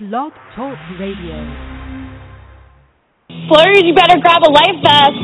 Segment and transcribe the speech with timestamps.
[0.00, 1.38] Blog Talk Radio.
[3.46, 5.14] Flurries, you better grab a life vest.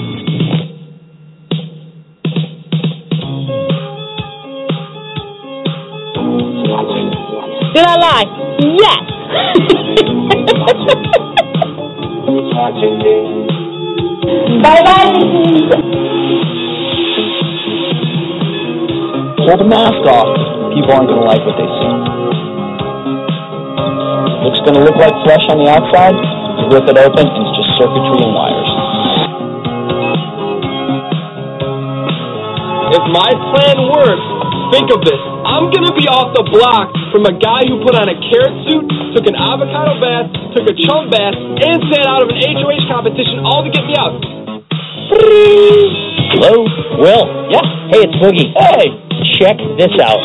[7.74, 8.26] Did I lie?
[8.78, 9.02] Yes.
[14.62, 15.18] bye bye.
[19.46, 20.30] Pull the mask off.
[20.74, 22.29] People aren't going to like what they see.
[24.60, 26.12] Looks going to look like flesh on the outside.
[26.68, 28.70] Rip it open, and it's just circuitry and wires.
[32.92, 34.26] If my plan works,
[34.76, 35.16] think of this.
[35.48, 38.84] I'm gonna be off the block from a guy who put on a carrot suit,
[39.16, 43.40] took an avocado bath, took a chum bath, and sat out of an HOH competition
[43.40, 44.12] all to get me out.
[46.36, 46.68] Hello?
[47.00, 47.24] Will?
[47.48, 47.64] Yeah.
[47.96, 48.52] Hey, it's Boogie.
[48.52, 48.92] Hey,
[49.40, 50.20] check this out.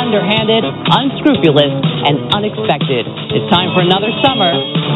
[0.00, 1.70] Underhanded, unscrupulous,
[2.06, 3.06] and unexpected.
[3.30, 4.50] It's time for another summer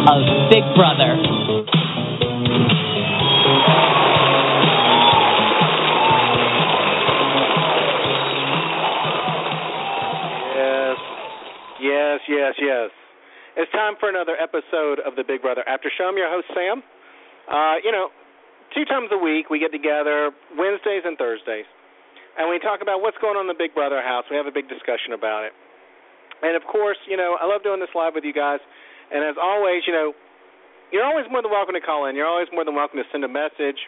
[0.08, 1.20] of Big Brother.
[10.56, 10.96] Yes,
[11.80, 13.03] yes, yes, yes.
[13.54, 16.10] It's time for another episode of the Big Brother After Show.
[16.10, 16.82] I'm your host, Sam.
[17.46, 18.10] Uh, you know,
[18.74, 21.62] two times a week we get together, Wednesdays and Thursdays,
[22.34, 24.26] and we talk about what's going on in the Big Brother house.
[24.26, 25.54] We have a big discussion about it.
[26.42, 28.58] And of course, you know, I love doing this live with you guys.
[29.14, 30.18] And as always, you know,
[30.90, 32.18] you're always more than welcome to call in.
[32.18, 33.78] You're always more than welcome to send a message.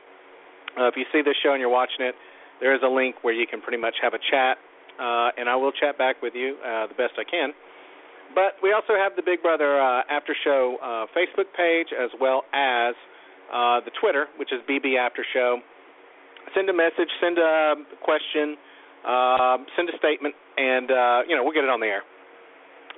[0.78, 2.14] Uh, if you see this show and you're watching it,
[2.62, 4.62] there is a link where you can pretty much have a chat,
[5.02, 7.50] uh, and I will chat back with you uh, the best I can.
[8.34, 12.42] But we also have the Big Brother uh, After Show uh, Facebook page as well
[12.52, 12.94] as
[13.52, 15.60] uh, the Twitter, which is BB After Show.
[16.54, 18.56] Send a message, send a question,
[19.06, 22.02] uh, send a statement, and uh, you know we'll get it on the air.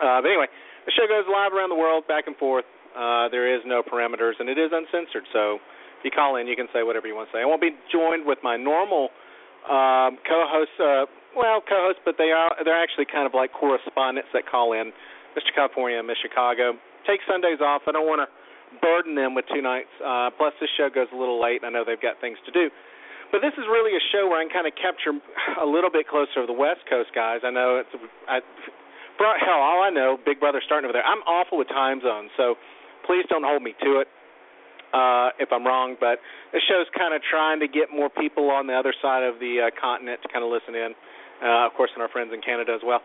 [0.01, 0.47] Uh, but anyway,
[0.87, 2.65] the show goes live around the world, back and forth.
[2.97, 5.25] Uh, there is no parameters, and it is uncensored.
[5.33, 5.61] So
[5.99, 7.41] if you call in, you can say whatever you want to say.
[7.41, 9.09] I won't be joined with my normal
[9.69, 10.81] um, co-hosts.
[11.37, 14.93] Well, co-hosts, but they are they're actually kind of like correspondents that call in.
[15.39, 15.55] Mr.
[15.55, 16.75] California, Miss Chicago.
[17.07, 17.87] Take Sundays off.
[17.87, 18.29] I don't want to
[18.83, 19.91] burden them with two nights.
[20.03, 21.63] Uh, plus, this show goes a little late.
[21.63, 22.69] And I know they've got things to do.
[23.31, 25.15] But this is really a show where I can kind of capture
[25.63, 27.47] a little bit closer of the West Coast guys.
[27.47, 27.93] I know it's
[28.27, 28.41] I,
[29.21, 31.05] for hell, all I know, Big Brother starting over there.
[31.05, 32.55] I'm awful with time zones, so
[33.05, 34.09] please don't hold me to it
[34.95, 35.97] uh, if I'm wrong.
[36.01, 39.37] But this show's kind of trying to get more people on the other side of
[39.41, 40.95] the uh, continent to kind of listen in.
[41.43, 43.03] Uh, of course, and our friends in Canada as well.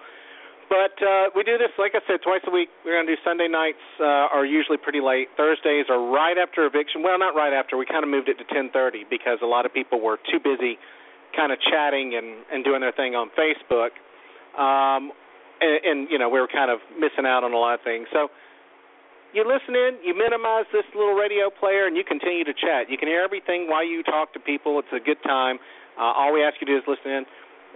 [0.69, 2.69] But uh, we do this, like I said, twice a week.
[2.85, 5.27] We're going to do Sunday nights uh, are usually pretty late.
[5.37, 7.03] Thursdays are right after eviction.
[7.03, 7.77] Well, not right after.
[7.77, 10.79] We kind of moved it to 10:30 because a lot of people were too busy,
[11.35, 13.93] kind of chatting and and doing their thing on Facebook.
[14.57, 15.11] Um,
[15.61, 18.07] and, and you know we were kind of missing out on a lot of things.
[18.11, 18.29] So
[19.33, 22.89] you listen in, you minimize this little radio player, and you continue to chat.
[22.89, 24.79] You can hear everything while you talk to people.
[24.79, 25.57] It's a good time.
[25.97, 27.25] Uh, all we ask you to do is listen in,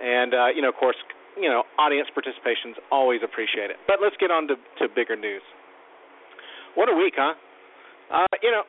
[0.02, 0.98] and uh, you know, of course,
[1.40, 3.78] you know, audience participation is always appreciated.
[3.86, 5.46] But let's get on to, to bigger news.
[6.76, 7.34] What a week, huh?
[8.14, 8.64] Uh, you know,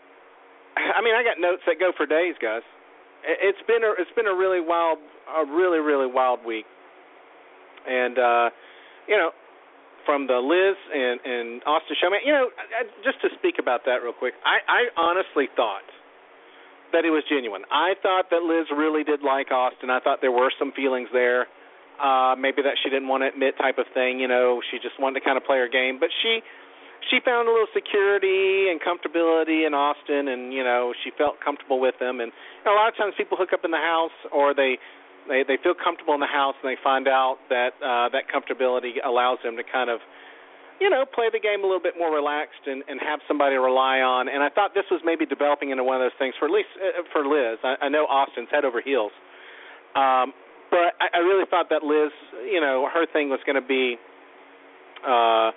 [0.77, 2.63] I mean, I got notes that go for days, guys.
[3.25, 6.65] It's been a it's been a really wild, a really really wild week,
[7.83, 8.49] and uh,
[9.11, 9.35] you know,
[10.07, 13.83] from the Liz and and Austin show, man, you know, I, just to speak about
[13.87, 15.85] that real quick, I I honestly thought
[16.95, 17.67] that it was genuine.
[17.75, 19.91] I thought that Liz really did like Austin.
[19.91, 21.51] I thought there were some feelings there
[22.01, 24.99] uh maybe that she didn't want to admit type of thing you know she just
[24.99, 25.99] wanted to kind of play her game.
[25.99, 26.41] But she
[27.11, 31.81] she found a little security and comfortability in Austin and you know she felt comfortable
[31.81, 34.15] with him and you know, a lot of times people hook up in the house
[34.33, 34.79] or they
[35.29, 38.99] they they feel comfortable in the house and they find out that uh that comfortability
[39.05, 40.01] allows them to kind of
[40.81, 43.61] you know play the game a little bit more relaxed and and have somebody to
[43.61, 44.29] rely on.
[44.29, 46.73] And I thought this was maybe developing into one of those things for at least
[46.79, 47.59] uh, for Liz.
[47.63, 49.13] I, I know Austin's head over heels.
[49.95, 50.33] Um
[50.71, 52.13] but I, I really thought that Liz,
[52.45, 53.97] you know, her thing was going to be,
[55.07, 55.51] uh,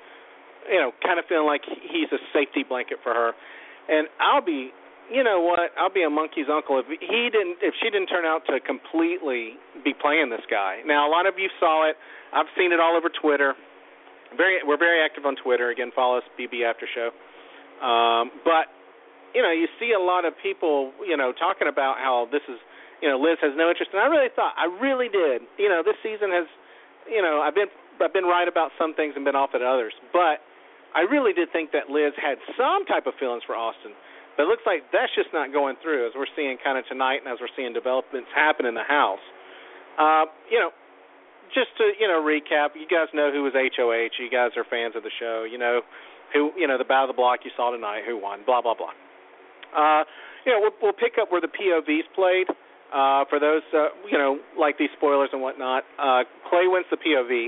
[0.69, 3.33] you know, kind of feeling like he's a safety blanket for her.
[3.89, 4.71] And I'll be,
[5.11, 5.59] you know what?
[5.77, 9.57] I'll be a monkey's uncle if he didn't, if she didn't turn out to completely
[9.83, 10.79] be playing this guy.
[10.85, 11.95] Now, a lot of you saw it.
[12.33, 13.55] I've seen it all over Twitter.
[14.37, 15.69] Very, we're very active on Twitter.
[15.69, 17.11] Again, follow us, BB After Show.
[17.83, 18.71] Um, but
[19.33, 22.59] you know, you see a lot of people, you know, talking about how this is,
[23.01, 25.41] you know, Liz has no interest, and I really thought, I really did.
[25.57, 26.45] You know, this season has,
[27.09, 29.93] you know, I've been, I've been right about some things and been off at others,
[30.13, 30.41] but
[30.93, 33.97] I really did think that Liz had some type of feelings for Austin.
[34.37, 37.19] But it looks like that's just not going through, as we're seeing kind of tonight,
[37.25, 39.23] and as we're seeing developments happen in the house.
[39.99, 40.71] Uh, you know,
[41.51, 44.15] just to you know recap, you guys know who was HOH.
[44.23, 45.43] You guys are fans of the show.
[45.43, 45.83] You know
[46.31, 48.75] who you know the battle of the block you saw tonight, who won, blah blah
[48.75, 48.95] blah.
[49.75, 50.03] Uh,
[50.45, 52.47] you know, we'll, we'll pick up where the POVs played.
[52.49, 52.53] Uh,
[53.29, 57.47] for those, uh, you know, like these spoilers and whatnot, uh, Clay wins the POV,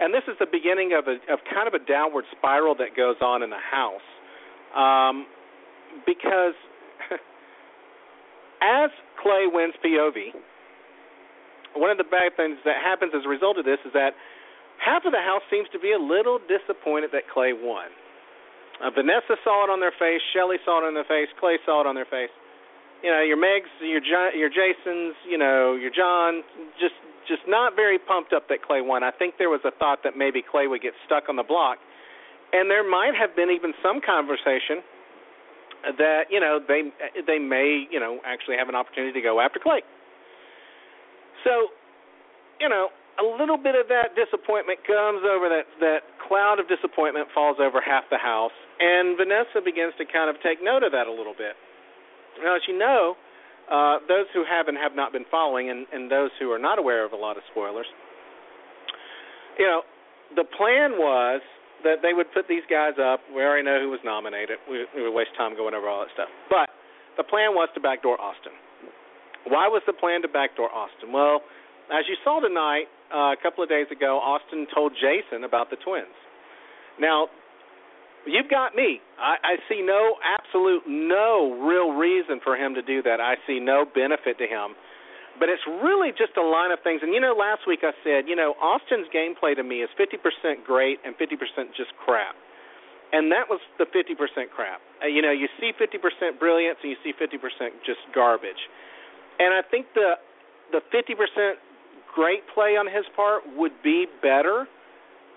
[0.00, 3.16] and this is the beginning of a of kind of a downward spiral that goes
[3.20, 4.04] on in the house,
[4.76, 5.26] um,
[6.04, 6.54] because
[8.60, 8.90] as
[9.22, 10.36] Clay wins POV,
[11.74, 14.12] one of the bad things that happens as a result of this is that
[14.76, 17.88] half of the house seems to be a little disappointed that Clay won.
[18.82, 20.20] Uh, Vanessa saw it on their face.
[20.34, 21.28] Shelli saw it on their face.
[21.38, 22.32] Clay saw it on their face.
[23.02, 26.42] You know, your Megs, your jo- your Jasons, you know, your John,
[26.78, 26.94] just
[27.28, 29.02] just not very pumped up that Clay won.
[29.02, 31.78] I think there was a thought that maybe Clay would get stuck on the block,
[32.52, 34.82] and there might have been even some conversation
[35.98, 36.90] that you know they
[37.26, 39.82] they may you know actually have an opportunity to go after Clay.
[41.42, 41.74] So,
[42.60, 47.26] you know, a little bit of that disappointment comes over that that cloud of disappointment
[47.34, 51.06] falls over half the house and Vanessa begins to kind of take note of that
[51.06, 51.54] a little bit.
[52.40, 53.16] Now as you know,
[53.68, 56.78] uh those who have and have not been following and, and those who are not
[56.78, 57.86] aware of a lot of spoilers,
[59.58, 59.82] you know,
[60.36, 61.42] the plan was
[61.84, 63.20] that they would put these guys up.
[63.34, 64.58] We already know who was nominated.
[64.70, 66.30] We, we would waste time going over all that stuff.
[66.48, 66.70] But
[67.18, 68.54] the plan was to backdoor Austin.
[69.50, 71.10] Why was the plan to backdoor Austin?
[71.10, 71.42] Well,
[71.90, 75.76] as you saw tonight, uh, a couple of days ago, Austin told Jason about the
[75.82, 76.14] twins.
[77.00, 77.26] Now,
[78.26, 79.00] you've got me.
[79.18, 83.20] I, I see no absolute no real reason for him to do that.
[83.20, 84.74] I see no benefit to him.
[85.40, 87.00] But it's really just a line of things.
[87.02, 90.20] And you know, last week I said, you know, Austin's gameplay to me is 50%
[90.64, 92.36] great and 50% just crap.
[93.12, 94.16] And that was the 50%
[94.54, 94.80] crap.
[95.02, 97.36] Uh, you know, you see 50% brilliance and you see 50%
[97.84, 98.60] just garbage.
[99.38, 100.14] And I think the
[100.72, 101.52] the 50%
[102.14, 104.66] great play on his part would be better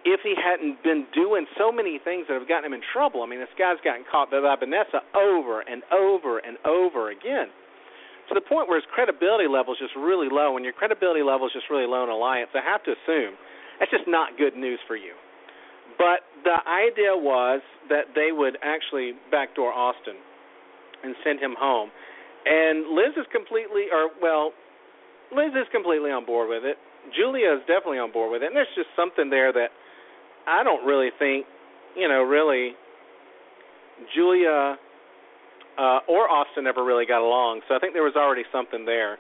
[0.06, 3.26] if he hadn't been doing so many things that have gotten him in trouble.
[3.26, 7.50] I mean, this guy's gotten caught by Vanessa over and over and over again
[8.30, 10.54] to the point where his credibility level is just really low.
[10.54, 13.34] When your credibility level is just really low in Alliance, I have to assume
[13.82, 15.14] that's just not good news for you.
[15.98, 20.18] But the idea was that they would actually backdoor Austin
[21.04, 21.90] and send him home.
[22.46, 24.54] And Liz is completely, or well,
[25.34, 26.78] Liz is completely on board with it.
[27.14, 29.70] Julia is definitely on board with it, and there's just something there that
[30.48, 31.46] I don't really think,
[31.96, 32.74] you know, really
[34.16, 34.78] Julia
[35.78, 37.62] uh, or Austin ever really got along.
[37.68, 39.18] So I think there was already something there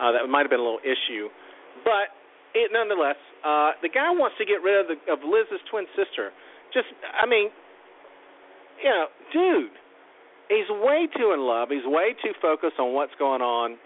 [0.00, 1.28] uh, that might have been a little issue.
[1.84, 2.12] But
[2.54, 6.30] it, nonetheless, uh, the guy wants to get rid of the, of Liz's twin sister.
[6.72, 7.48] Just, I mean,
[8.82, 9.76] you know, dude,
[10.48, 11.68] he's way too in love.
[11.70, 13.78] He's way too focused on what's going on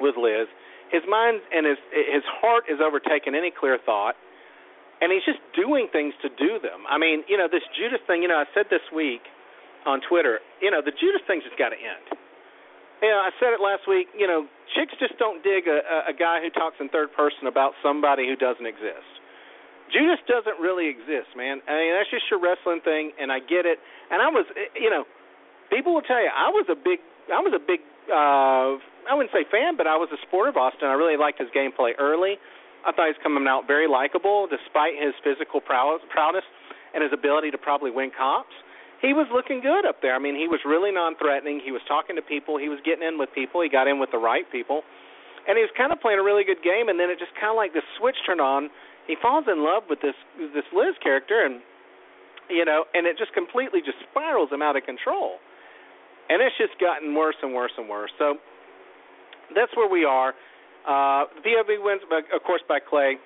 [0.00, 0.48] with Liz
[0.94, 4.14] his mind and his his heart is overtaken any clear thought,
[5.04, 6.88] and he's just doing things to do them.
[6.88, 8.24] I mean, you know, this Judas thing.
[8.24, 9.20] You know, I said this week
[9.84, 10.40] on Twitter.
[10.64, 12.16] You know, the Judas thing's just got to end.
[13.04, 14.08] You know, I said it last week.
[14.16, 17.76] You know, chicks just don't dig a, a, guy who talks in third person about
[17.84, 19.04] somebody who doesn't exist.
[19.92, 21.60] Judas doesn't really exist, man.
[21.68, 23.76] I mean, that's just your wrestling thing, and I get it.
[24.08, 25.04] And I was, you know,
[25.68, 29.32] people will tell you I was a big, I was a big uh I wouldn't
[29.32, 30.88] say fan, but I was a supporter of Austin.
[30.88, 32.40] I really liked his gameplay early.
[32.84, 36.44] I thought he was coming out very likable, despite his physical prowess, prowess
[36.92, 38.54] and his ability to probably win comps.
[39.02, 40.14] He was looking good up there.
[40.14, 41.60] I mean, he was really non-threatening.
[41.60, 42.56] He was talking to people.
[42.56, 43.60] He was getting in with people.
[43.60, 44.80] He got in with the right people,
[45.44, 46.88] and he was kind of playing a really good game.
[46.88, 48.70] And then it just kind of like the switch turned on.
[49.04, 50.16] He falls in love with this
[50.56, 51.60] this Liz character, and
[52.48, 55.36] you know, and it just completely just spirals him out of control.
[56.32, 58.12] And it's just gotten worse and worse and worse.
[58.16, 58.40] So
[59.52, 60.32] that's where we are.
[60.84, 63.16] Uh, the POV wins, of course, by Clay.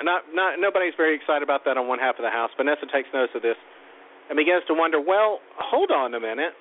[0.00, 2.48] Not, not nobody's very excited about that on one half of the house.
[2.56, 3.56] Vanessa takes notice of this
[4.28, 5.00] and begins to wonder.
[5.00, 6.56] Well, hold on a minute.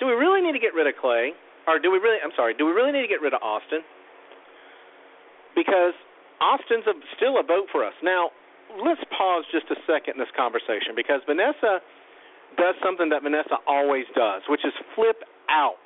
[0.00, 1.32] Do we really need to get rid of Clay,
[1.68, 2.20] or do we really?
[2.24, 2.56] I'm sorry.
[2.56, 3.84] Do we really need to get rid of Austin?
[5.52, 5.92] Because
[6.40, 7.94] Austin's a, still a vote for us.
[8.02, 8.32] Now,
[8.80, 11.84] let's pause just a second in this conversation because Vanessa
[12.56, 15.84] does something that Vanessa always does, which is flip out,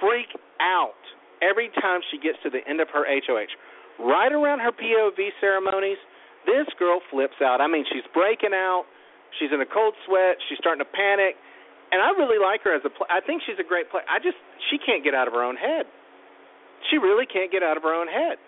[0.00, 0.28] freak
[0.60, 1.00] out
[1.42, 3.52] every time she gets to the end of her HOH.
[4.00, 5.98] Right around her POV ceremonies,
[6.46, 7.60] this girl flips out.
[7.60, 8.84] I mean, she's breaking out.
[9.38, 10.40] She's in a cold sweat.
[10.48, 11.36] She's starting to panic.
[11.92, 13.10] And I really like her as a player.
[13.10, 14.06] I think she's a great player.
[14.06, 14.38] I just
[14.70, 15.90] she can't get out of her own head.
[16.88, 18.38] She really can't get out of her own head.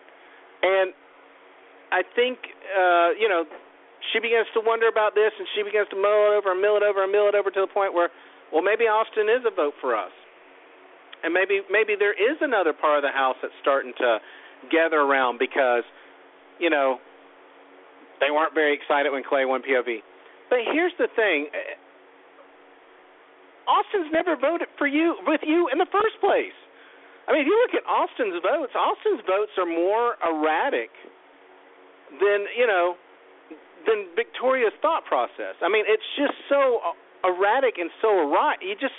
[0.63, 0.95] And
[1.91, 2.39] I think
[2.71, 3.45] uh, you know,
[4.15, 6.79] she begins to wonder about this and she begins to mull it over and mill
[6.79, 8.11] it over and mill it over to the point where,
[8.55, 10.15] well, maybe Austin is a vote for us.
[11.23, 14.19] And maybe maybe there is another part of the house that's starting to
[14.71, 15.85] gather around because,
[16.59, 16.99] you know,
[18.21, 20.03] they weren't very excited when Clay won POV.
[20.51, 21.47] But here's the thing.
[23.67, 26.55] Austin's never voted for you with you in the first place.
[27.27, 30.91] I mean, if you look at Austin's votes, Austin's votes are more erratic
[32.19, 32.95] than you know
[33.87, 35.59] than Victoria's thought process.
[35.63, 38.59] I mean, it's just so erratic and so awry.
[38.61, 38.99] You just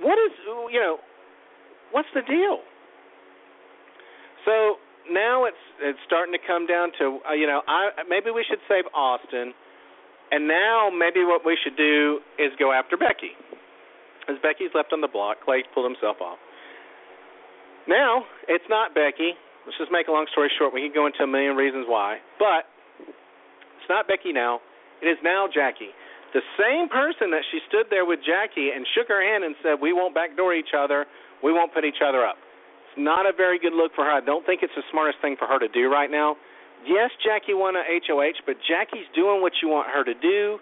[0.00, 0.32] what is
[0.72, 1.00] you know
[1.92, 2.58] what's the deal?
[4.44, 4.76] So
[5.10, 8.60] now it's it's starting to come down to uh, you know I maybe we should
[8.68, 9.54] save Austin,
[10.30, 13.34] and now maybe what we should do is go after Becky,
[14.28, 15.38] as Becky's left on the block.
[15.44, 16.38] Clay pulled himself off.
[17.86, 19.34] Now it's not Becky.
[19.66, 20.74] Let's just make a long story short.
[20.74, 22.66] We can go into a million reasons why, but
[23.78, 24.58] it's not Becky now.
[25.02, 25.94] It is now Jackie.
[26.34, 29.78] The same person that she stood there with Jackie and shook her hand and said,
[29.80, 31.06] "We won't backdoor each other.
[31.42, 32.36] We won't put each other up."
[32.88, 34.10] It's not a very good look for her.
[34.10, 36.36] I don't think it's the smartest thing for her to do right now.
[36.84, 40.58] Yes, Jackie won a HOH, but Jackie's doing what you want her to do.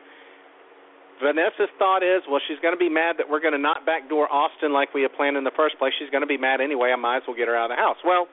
[1.21, 4.31] Vanessa's thought is, well, she's going to be mad that we're going to not backdoor
[4.33, 5.93] Austin like we had planned in the first place.
[5.99, 6.93] She's going to be mad anyway.
[6.93, 7.97] I might as well get her out of the house.
[8.05, 8.27] Well,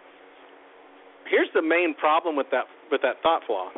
[1.29, 3.71] here's the main problem with that with that thought flaw.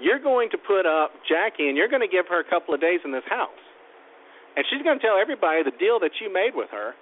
[0.00, 2.80] You're going to put up Jackie, and you're going to give her a couple of
[2.80, 3.61] days in this house,
[4.56, 6.92] and she's going to tell everybody the deal that you made with her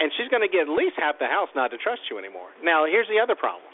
[0.00, 2.50] and she's going to get at least half the house not to trust you anymore.
[2.64, 3.70] Now, here's the other problem.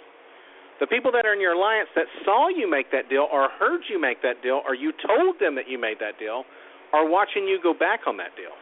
[0.77, 3.83] The people that are in your alliance that saw you make that deal or heard
[3.89, 6.45] you make that deal or you told them that you made that deal
[6.93, 8.55] are watching you go back on that deal.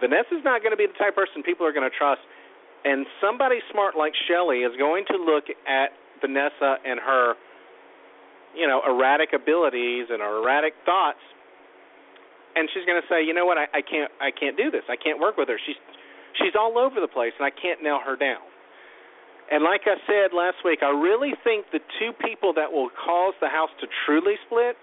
[0.00, 2.20] Vanessa's not going to be the type of person people are going to trust,
[2.84, 7.34] and somebody smart like Shelli is going to look at Vanessa and her,
[8.54, 11.22] you know, erratic abilities and erratic thoughts
[12.56, 14.82] and she's going to say, you know what, I, I can't, I can't do this.
[14.88, 15.60] I can't work with her.
[15.60, 15.76] She's,
[16.40, 18.40] she's all over the place, and I can't nail her down.
[19.52, 23.36] And like I said last week, I really think the two people that will cause
[23.38, 24.74] the house to truly split,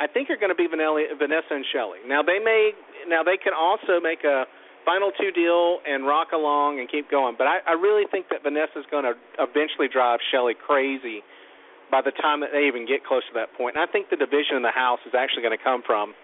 [0.00, 2.00] I think are going to be Vanessa and Shelli.
[2.08, 2.72] Now they may,
[3.06, 4.48] now they can also make a
[4.88, 8.42] final two deal and rock along and keep going, but I, I really think that
[8.42, 11.22] Vanessa's going to eventually drive Shelli crazy
[11.92, 13.76] by the time that they even get close to that point.
[13.76, 16.16] And I think the division in the house is actually going to come from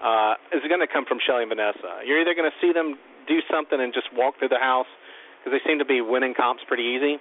[0.00, 2.00] uh, is going to come from Shelli and Vanessa.
[2.04, 2.96] You're either going to see them
[3.28, 4.88] do something and just walk through the house
[5.40, 7.20] because they seem to be winning comps pretty easy,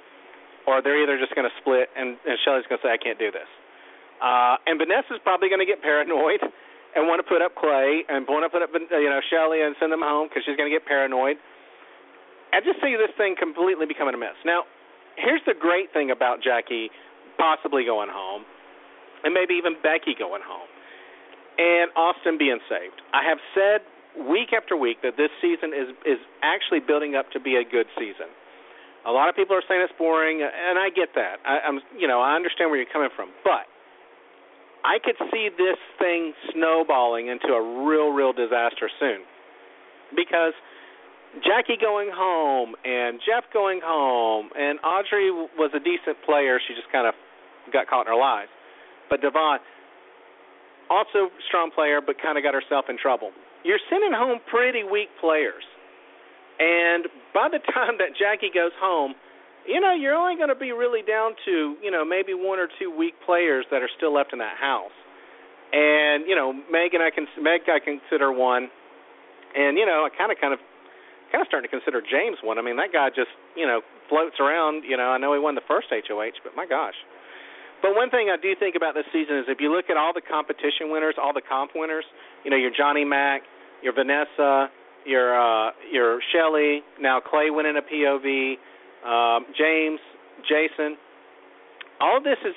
[0.67, 3.19] or they're either just going to split and, and Shelli's going to say, I can't
[3.19, 3.47] do this.
[4.19, 6.43] Uh, and Vanessa's probably going to get paranoid
[6.95, 9.75] and want to put up Clay and want to put up you know Shelli and
[9.79, 11.39] send them home because she's going to get paranoid.
[12.51, 14.35] I just see this thing completely becoming a mess.
[14.43, 14.65] Now,
[15.15, 16.89] here's the great thing about Jackie
[17.37, 18.43] possibly going home,
[19.23, 20.67] and maybe even Becky going home
[21.59, 23.03] and Austin being saved.
[23.11, 23.83] I have said
[24.15, 27.85] week after week that this season is is actually building up to be a good
[27.99, 28.31] season.
[29.05, 31.39] A lot of people are saying it's boring, and I get that.
[31.47, 33.63] I, I'm, you know, I understand where you're coming from, but
[34.83, 39.23] I could see this thing snowballing into a real, real disaster soon,
[40.15, 40.51] because
[41.47, 46.59] Jackie going home and Jeff going home, and Audrey was a decent player.
[46.59, 47.15] She just kind of
[47.71, 48.51] got caught in her lies,
[49.09, 49.63] but Devon
[50.89, 53.31] also strong player, but kind of got herself in trouble.
[53.63, 55.63] You're sending home pretty weak players,
[56.59, 59.13] and by the time that Jackie goes home,
[59.67, 62.67] you know you're only going to be really down to you know maybe one or
[62.79, 64.95] two weak players that are still left in that house.
[65.71, 68.69] And you know Megan, I can Meg I consider one,
[69.55, 70.59] and you know I kind of kind of
[71.31, 72.57] kind of starting to consider James one.
[72.57, 74.83] I mean that guy just you know floats around.
[74.87, 76.97] You know I know he won the first HOH, but my gosh,
[77.81, 80.11] but one thing I do think about this season is if you look at all
[80.13, 82.05] the competition winners, all the comp winners,
[82.43, 83.41] you know, your Johnny Mac,
[83.81, 84.67] your Vanessa,
[85.05, 88.59] your uh your Shelli, now Clay winning a POV,
[89.07, 89.99] um, James,
[90.43, 90.97] Jason.
[92.01, 92.55] All of this is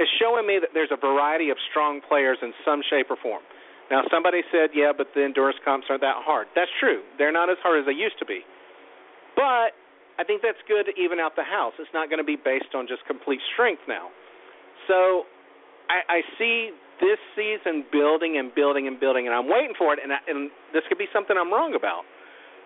[0.00, 3.42] is showing me that there's a variety of strong players in some shape or form.
[3.90, 6.48] Now somebody said, yeah, but the endurance comps aren't that hard.
[6.56, 7.04] That's true.
[7.18, 8.40] They're not as hard as they used to be.
[9.36, 9.76] But
[10.16, 11.76] I think that's good to even out the house.
[11.78, 14.08] It's not going to be based on just complete strength now.
[14.88, 15.24] So
[15.90, 16.70] I, I see
[17.00, 19.98] this season building and building and building, and I'm waiting for it.
[20.02, 22.06] And, I, and this could be something I'm wrong about,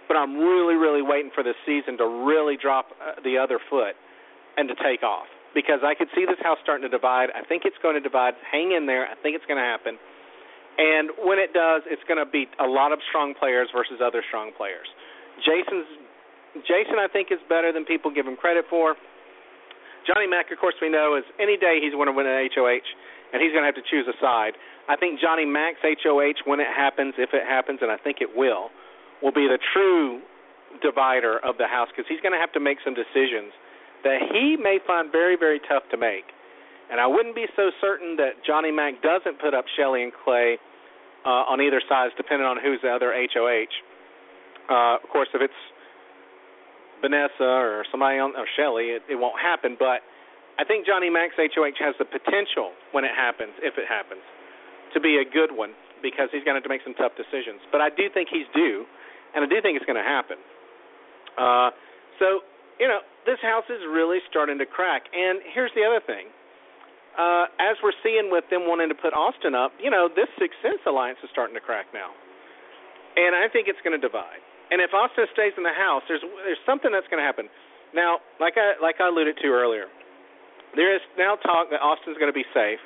[0.08, 3.96] but I'm really, really waiting for this season to really drop uh, the other foot
[4.56, 7.32] and to take off because I could see this house starting to divide.
[7.32, 8.34] I think it's going to divide.
[8.44, 9.08] Hang in there.
[9.08, 9.96] I think it's going to happen.
[10.76, 14.20] And when it does, it's going to be a lot of strong players versus other
[14.28, 14.84] strong players.
[15.40, 15.88] Jason's
[16.64, 18.96] Jason, I think, is better than people give him credit for.
[20.06, 22.86] Johnny Mac, of course, we know is any day he's going to win an HOH,
[23.34, 24.54] and he's going to have to choose a side.
[24.88, 28.30] I think Johnny Mac's HOH, when it happens, if it happens, and I think it
[28.30, 28.70] will,
[29.22, 30.22] will be the true
[30.82, 33.50] divider of the house because he's going to have to make some decisions
[34.04, 36.30] that he may find very, very tough to make.
[36.90, 40.58] And I wouldn't be so certain that Johnny Mac doesn't put up Shelli and Clay
[41.26, 43.74] uh, on either side, depending on who's the other HOH.
[44.70, 45.60] Uh, of course, if it's
[47.00, 49.76] Vanessa or somebody on or Shelli, it, it won't happen.
[49.78, 50.04] But
[50.58, 54.22] I think Johnny Mac's HOH has the potential when it happens, if it happens,
[54.94, 57.60] to be a good one because he's going to have to make some tough decisions.
[57.72, 58.84] But I do think he's due,
[59.34, 60.38] and I do think it's going to happen.
[61.36, 61.70] Uh,
[62.20, 62.40] so
[62.78, 65.08] you know, this house is really starting to crack.
[65.12, 66.28] And here's the other thing.
[67.16, 70.60] Uh, as we're seeing with them wanting to put Austin up, you know, this Sixth
[70.60, 72.12] Sense alliance is starting to crack now.
[73.16, 74.44] And I think it's going to divide.
[74.70, 77.46] And if Austin stays in the house, there's there's something that's going to happen.
[77.94, 79.86] Now, like I like I alluded to earlier,
[80.74, 82.82] there is now talk that Austin's going to be safe.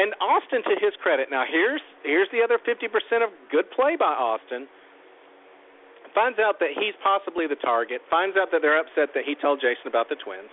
[0.00, 2.88] And Austin, to his credit, now here's here's the other 50%
[3.24, 4.68] of good play by Austin
[6.14, 9.62] finds out that he's possibly the target, finds out that they're upset that he told
[9.62, 10.50] Jason about the twins.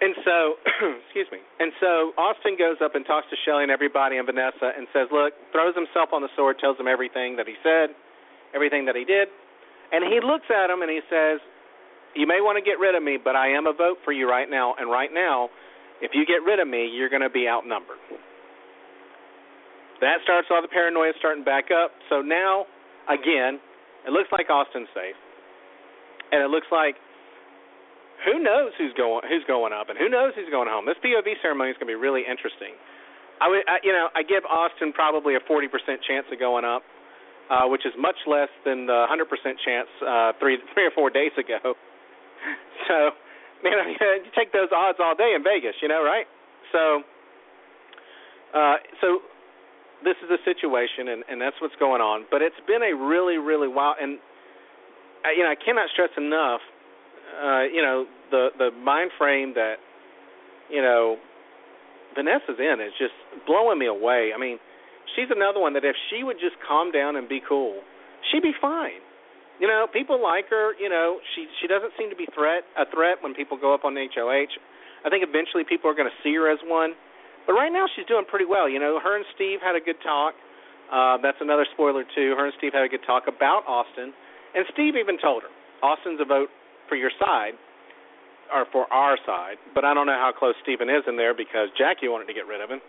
[0.00, 0.58] And so,
[1.04, 1.38] excuse me.
[1.60, 5.08] And so Austin goes up and talks to Shelli and everybody and Vanessa and says,
[5.12, 7.94] "Look," throws himself on the sword, tells them everything that he said,
[8.54, 9.28] everything that he did,
[9.92, 11.40] and he looks at him and he says,
[12.14, 14.28] "You may want to get rid of me, but I am a vote for you
[14.28, 14.74] right now.
[14.78, 15.50] And right now,
[16.00, 17.98] if you get rid of me, you're going to be outnumbered."
[20.00, 21.92] That starts all the paranoia starting back up.
[22.10, 22.66] So now,
[23.08, 23.60] again,
[24.06, 25.16] it looks like Austin's safe,
[26.32, 26.96] and it looks like
[28.24, 30.86] who knows who's going who's going up, and who knows who's going home.
[30.86, 32.74] This POV ceremony is going to be really interesting.
[33.40, 35.66] I would, I, you know, I give Austin probably a 40%
[36.06, 36.82] chance of going up,
[37.50, 39.24] uh, which is much less than the 100%
[39.64, 41.60] chance uh, three three or four days ago.
[42.88, 43.10] so,
[43.62, 46.26] you know, you take those odds all day in Vegas, you know, right?
[46.72, 47.02] So,
[48.54, 49.18] uh, so
[50.04, 52.26] this is a situation, and, and that's what's going on.
[52.30, 54.18] But it's been a really, really wild, and
[55.24, 56.60] I, you know, I cannot stress enough,
[57.42, 59.76] uh, you know, the the mind frame that,
[60.70, 61.16] you know,
[62.14, 63.14] Vanessa's in is just
[63.46, 64.30] blowing me away.
[64.34, 64.58] I mean,
[65.14, 67.80] she's another one that if she would just calm down and be cool,
[68.30, 69.04] she'd be fine.
[69.60, 70.74] You know, people like her.
[70.80, 73.84] You know, she she doesn't seem to be threat a threat when people go up
[73.84, 74.52] on HOH.
[75.04, 76.96] I think eventually people are going to see her as one.
[77.46, 78.68] But right now she's doing pretty well.
[78.68, 80.34] You know, her and Steve had a good talk.
[80.88, 82.34] Uh, that's another spoiler too.
[82.36, 84.12] Her and Steve had a good talk about Austin,
[84.56, 85.52] and Steve even told her
[85.84, 86.48] Austin's a vote
[86.88, 87.56] for your side
[88.52, 89.56] or for our side.
[89.74, 92.46] But I don't know how close Steven is in there because Jackie wanted to get
[92.46, 92.80] rid of him.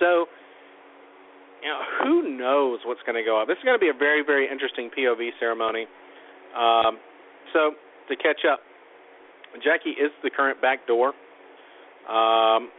[0.00, 0.28] So,
[1.66, 3.50] you know, who knows what's going to go up?
[3.50, 5.90] This is going to be a very, very interesting POV ceremony.
[6.54, 7.02] Um,
[7.50, 7.74] so
[8.06, 8.62] to catch up,
[9.66, 11.10] Jackie is the current back door.
[12.06, 12.70] Um,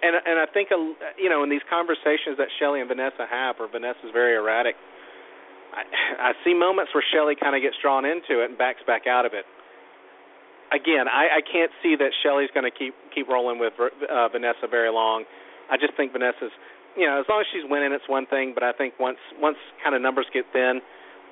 [0.00, 3.68] and and I think you know in these conversations that Shelli and Vanessa have, where
[3.68, 4.72] Vanessa's very erratic,
[5.76, 5.84] I,
[6.16, 9.26] I see moments where Shelli kind of gets drawn into it and backs back out
[9.26, 9.44] of it.
[10.72, 14.64] Again, I, I can't see that Shelli's going to keep keep rolling with uh, Vanessa
[14.64, 15.28] very long.
[15.68, 16.50] I just think Vanessa's,
[16.96, 18.52] you know, as long as she's winning, it's one thing.
[18.54, 20.80] But I think once once kind of numbers get thin,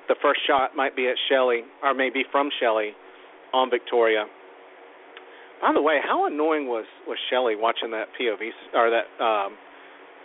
[0.07, 2.91] the first shot might be at Shelli or maybe from Shelli
[3.53, 4.25] on Victoria
[5.61, 8.41] by the way, how annoying was was Shelli watching that POV
[8.73, 9.59] or that um,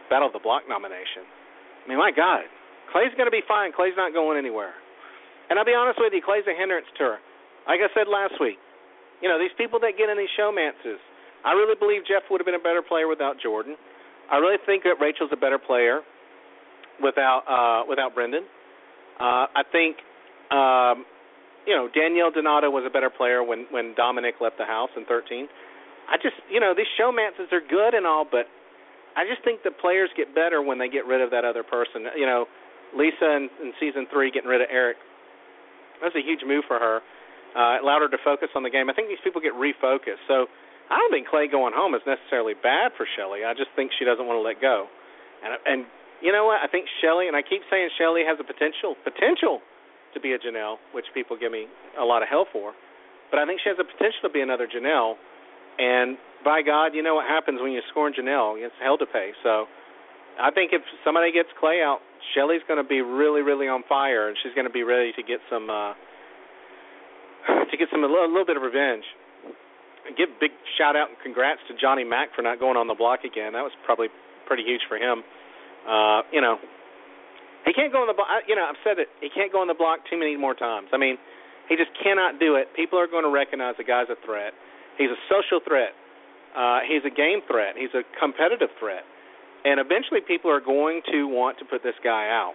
[0.09, 1.27] Battle of the Block nomination?
[1.27, 2.47] I mean, my God,
[2.95, 3.75] Clay's going to be fine.
[3.75, 4.73] Clay's not going anywhere.
[5.51, 7.19] And I'll be honest with you, Clay's a hindrance to her.
[7.69, 8.63] Like I said last week,
[9.21, 11.03] you know these people that get in these showmances.
[11.45, 13.77] I really believe Jeff would have been a better player without Jordan.
[14.31, 16.01] I really think that Rachel's a better player
[17.03, 18.45] without uh, without Brendan.
[19.21, 19.97] Uh, I think
[20.51, 21.05] um,
[21.67, 25.05] you know, Danielle Donato was a better player when when Dominic left the house in
[25.07, 25.49] 13.
[26.05, 28.45] I just, you know, these showmances are good and all, but
[29.17, 32.05] I just think the players get better when they get rid of that other person.
[32.17, 32.45] You know,
[32.93, 35.01] Lisa in, in season three getting rid of Eric.
[36.01, 37.01] That was a huge move for her.
[37.57, 38.91] Uh, it allowed her to focus on the game.
[38.91, 40.21] I think these people get refocused.
[40.29, 40.47] So
[40.95, 43.43] I don't think Clay going home is necessarily bad for Shelli.
[43.43, 44.87] I just think she doesn't want to let go.
[45.43, 45.81] And and
[46.23, 46.63] you know what?
[46.63, 49.59] I think Shelli, and I keep saying Shelli has a potential potential
[50.15, 51.67] to be a Janelle, which people give me
[51.99, 52.73] a lot of hell for.
[53.35, 55.19] But I think she has the potential to be another Janelle.
[55.83, 56.15] And
[56.47, 58.55] by God, you know what happens when you scorn Janelle?
[58.63, 59.35] It's hell to pay.
[59.43, 59.67] So
[60.39, 61.99] I think if somebody gets Clay out,
[62.31, 65.23] Shelli's going to be really, really on fire, and she's going to be ready to
[65.27, 65.99] get some uh,
[67.71, 69.03] to get some a little, a little bit of revenge.
[70.13, 73.25] Give big shout out and congrats to Johnny Mac for not going on the block
[73.25, 73.57] again.
[73.57, 74.09] That was probably
[74.47, 75.25] pretty huge for him.
[75.89, 76.61] Uh, you know,
[77.65, 78.29] he can't go on the block.
[78.45, 79.09] You know, I've said it.
[79.25, 80.93] He can't go on the block too many more times.
[80.93, 81.17] I mean,
[81.69, 82.69] he just cannot do it.
[82.77, 84.53] People are going to recognize the guy's a threat.
[85.01, 85.97] He's a social threat.
[86.53, 87.75] Uh, he's a game threat.
[87.75, 89.03] He's a competitive threat.
[89.65, 92.53] And eventually, people are going to want to put this guy out.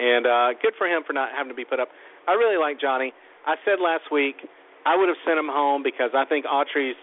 [0.00, 1.88] And uh, good for him for not having to be put up.
[2.26, 3.12] I really like Johnny.
[3.46, 4.36] I said last week
[4.86, 6.94] I would have sent him home because I think Audrey's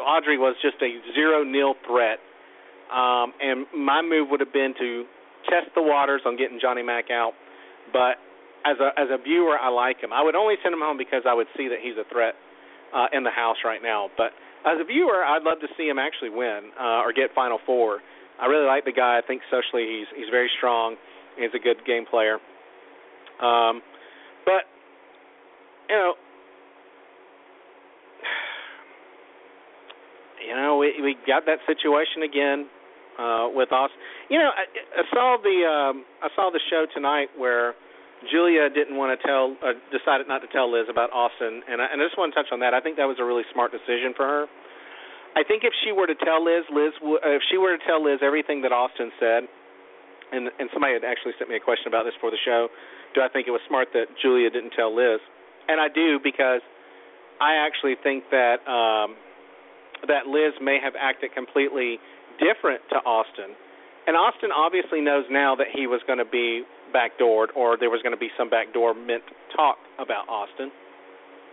[0.00, 2.18] Audrey was just a zero nil threat,
[2.88, 5.04] um, and my move would have been to
[5.44, 7.32] test the waters on getting Johnny Mac out.
[7.92, 8.16] But
[8.64, 10.12] as a as a viewer, I like him.
[10.16, 12.34] I would only send him home because I would see that he's a threat
[12.96, 14.08] uh, in the house right now.
[14.16, 14.32] But
[14.64, 18.00] as a viewer, I'd love to see him actually win uh, or get Final Four.
[18.40, 19.20] I really like the guy.
[19.20, 20.96] I think socially he's he's very strong.
[21.36, 22.40] He's a good game player.
[23.44, 23.84] Um,
[24.48, 24.64] but
[25.88, 26.14] you know,
[30.40, 32.68] you know, we we got that situation again
[33.18, 33.90] uh, with us.
[34.28, 34.64] You know, I,
[35.00, 37.74] I saw the um, I saw the show tonight where
[38.30, 41.86] Julia didn't want to tell, uh, decided not to tell Liz about Austin, and I,
[41.92, 42.72] and I just want to touch on that.
[42.72, 44.44] I think that was a really smart decision for her.
[45.36, 48.00] I think if she were to tell Liz, Liz, uh, if she were to tell
[48.00, 49.44] Liz everything that Austin said,
[50.32, 52.68] and and somebody had actually sent me a question about this for the show.
[53.14, 55.20] Do I think it was smart that Julia didn't tell Liz?
[55.68, 56.60] And I do because
[57.40, 59.16] I actually think that um,
[60.06, 61.98] that Liz may have acted completely
[62.38, 63.56] different to Austin.
[64.06, 66.62] And Austin obviously knows now that he was going to be
[66.94, 69.22] backdoored, or there was going to be some backdoorment
[69.56, 70.70] talk about Austin.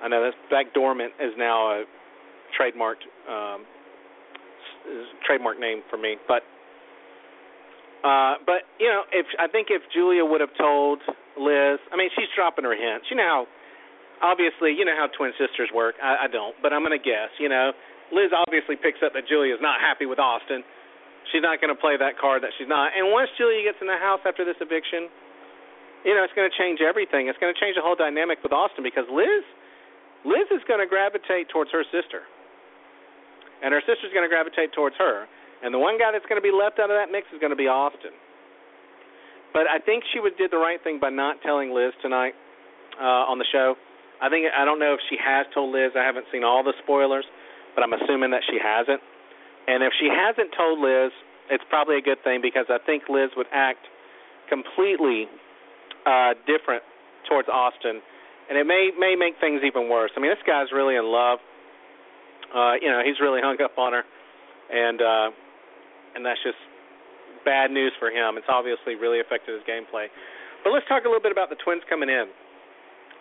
[0.03, 1.83] I know that backdoorment is now a
[2.53, 3.65] trademarked um,
[5.25, 6.43] trademark name for me, but
[8.03, 10.99] uh, but you know, if I think if Julia would have told
[11.39, 13.07] Liz, I mean, she's dropping her hints.
[13.09, 13.47] You know
[14.21, 15.95] how obviously you know how twin sisters work.
[16.03, 17.31] I, I don't, but I'm going to guess.
[17.39, 17.71] You know,
[18.11, 20.65] Liz obviously picks up that Julia's not happy with Austin.
[21.31, 22.91] She's not going to play that card that she's not.
[22.91, 25.07] And once Julia gets in the house after this eviction,
[26.03, 27.31] you know, it's going to change everything.
[27.31, 29.45] It's going to change the whole dynamic with Austin because Liz
[30.23, 32.23] Liz is going to gravitate towards her sister.
[33.63, 35.27] And her sister's going to gravitate towards her.
[35.63, 37.51] And the one guy that's going to be left out of that mix is going
[37.51, 38.11] to be Austin.
[39.55, 42.35] But I think she would did the right thing by not telling Liz tonight
[42.99, 43.75] uh, on the show.
[44.19, 45.91] I think I don't know if she has told Liz.
[45.95, 47.27] I haven't seen all the spoilers
[47.75, 49.01] but I'm assuming that she hasn't.
[49.67, 51.11] And if she hasn't told Liz,
[51.49, 53.85] it's probably a good thing because I think Liz would act
[54.49, 55.27] completely
[56.05, 56.83] uh different
[57.31, 58.03] towards Austin
[58.49, 60.11] and it may may make things even worse.
[60.15, 61.39] I mean, this guy's really in love.
[62.53, 64.03] Uh, you know, he's really hung up on her
[64.69, 65.29] and uh
[66.15, 66.59] and that's just
[67.45, 68.35] bad news for him.
[68.35, 70.07] It's obviously really affected his gameplay.
[70.63, 72.31] But let's talk a little bit about the Twins coming in.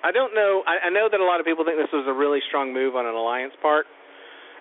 [0.02, 0.62] I don't know.
[0.66, 2.94] I, I know that a lot of people think this was a really strong move
[2.94, 3.86] on an alliance part.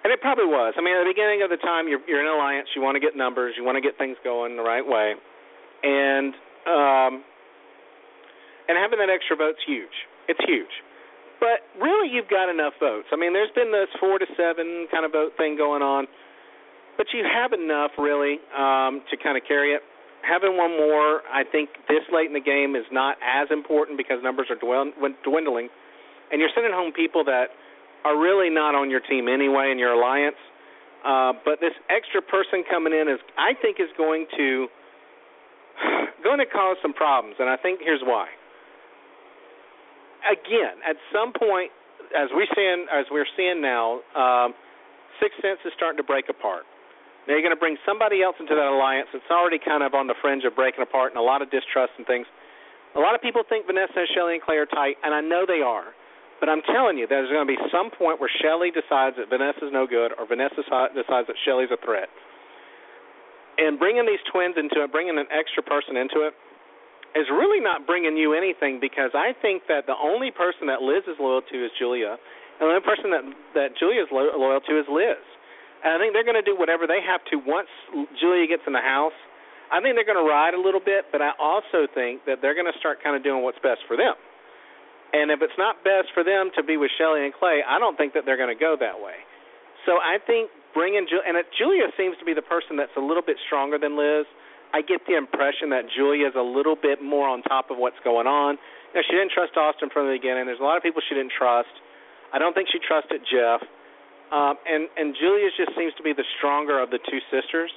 [0.03, 0.73] And it probably was.
[0.77, 2.69] I mean, at the beginning of the time, you're you're in an alliance.
[2.75, 3.53] You want to get numbers.
[3.57, 5.13] You want to get things going the right way,
[5.83, 6.33] and
[6.65, 7.21] um,
[8.65, 9.93] and having that extra vote's huge.
[10.27, 10.73] It's huge.
[11.37, 13.09] But really, you've got enough votes.
[13.13, 16.05] I mean, there's been this four to seven kind of vote thing going on,
[16.97, 19.81] but you have enough really um, to kind of carry it.
[20.21, 24.21] Having one more, I think, this late in the game is not as important because
[24.21, 25.69] numbers are dwindling,
[26.29, 27.57] and you're sending home people that
[28.03, 30.39] are really not on your team anyway in your alliance.
[31.05, 34.67] Uh, but this extra person coming in is, I think, is going to
[36.23, 38.27] going to cause some problems, and I think here's why.
[40.21, 41.73] Again, at some point,
[42.13, 44.53] as we seeing, as we're seeing now, um,
[45.17, 46.69] Sixth Sense is starting to break apart.
[47.25, 50.05] Now you're going to bring somebody else into that alliance that's already kind of on
[50.05, 52.25] the fringe of breaking apart, and a lot of distrust and things.
[52.93, 55.61] A lot of people think Vanessa, Shelli, and Clay are tight, and I know they
[55.65, 55.93] are.
[56.41, 59.69] But I'm telling you, there's going to be some point where Shelli decides that Vanessa's
[59.69, 62.09] no good, or Vanessa decides that Shelli's a threat.
[63.61, 66.33] And bringing these twins into it, bringing an extra person into it,
[67.13, 71.05] is really not bringing you anything because I think that the only person that Liz
[71.05, 72.17] is loyal to is Julia,
[72.57, 73.23] and the only person that
[73.53, 75.21] that Julia is lo- loyal to is Liz.
[75.83, 77.69] And I think they're going to do whatever they have to once
[78.17, 79.17] Julia gets in the house.
[79.69, 82.55] I think they're going to ride a little bit, but I also think that they're
[82.55, 84.15] going to start kind of doing what's best for them.
[85.13, 87.97] And if it's not best for them to be with Shelli and Clay, I don't
[87.99, 89.19] think that they're going to go that way.
[89.85, 93.03] So I think bringing Julia, and it, Julia seems to be the person that's a
[93.03, 94.25] little bit stronger than Liz.
[94.71, 97.99] I get the impression that Julia is a little bit more on top of what's
[98.07, 98.55] going on.
[98.95, 100.47] Now, she didn't trust Austin from the beginning.
[100.47, 101.75] There's a lot of people she didn't trust.
[102.31, 103.59] I don't think she trusted Jeff.
[104.31, 107.71] um, and and Julia just seems to be the stronger of the two sisters.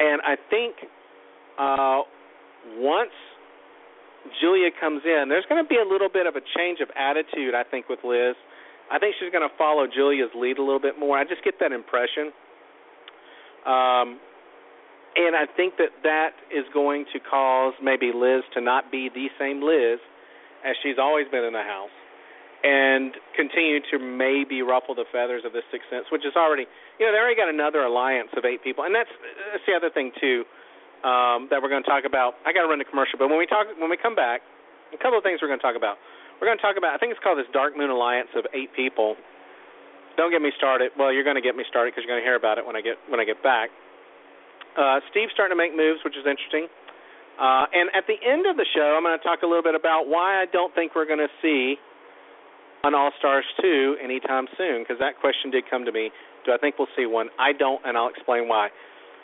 [0.00, 0.74] And I think
[1.58, 2.00] uh,
[2.80, 3.12] once
[4.40, 7.54] Julia comes in, there's going to be a little bit of a change of attitude.
[7.54, 8.34] I think with Liz,
[8.90, 11.18] I think she's going to follow Julia's lead a little bit more.
[11.18, 12.30] I just get that impression.
[13.66, 14.18] Um,
[15.14, 19.28] and I think that that is going to cause maybe Liz to not be the
[19.38, 20.00] same Liz
[20.64, 21.92] as she's always been in the house
[22.62, 26.64] and continue to maybe ruffle the feathers of the Sixth Sense, which is already,
[26.98, 29.10] you know, they already got another alliance of eight people, and that's
[29.50, 30.46] that's the other thing too
[31.02, 32.38] um, that we're going to talk about.
[32.46, 34.42] I got to run the commercial, but when we talk, when we come back,
[34.94, 35.96] a couple of things we're going to talk about.
[36.38, 38.74] We're going to talk about, I think it's called this Dark Moon Alliance of eight
[38.74, 39.14] people.
[40.16, 40.92] Don't get me started.
[40.98, 42.76] Well, you're going to get me started because you're going to hear about it when
[42.76, 43.70] I get when I get back.
[44.76, 46.68] Uh, Steve's starting to make moves, which is interesting.
[47.40, 49.74] Uh, and at the end of the show, I'm going to talk a little bit
[49.74, 51.80] about why I don't think we're going to see
[52.84, 56.10] on All Stars 2 anytime soon because that question did come to me.
[56.44, 57.30] Do I think we'll see one?
[57.38, 58.68] I don't, and I'll explain why.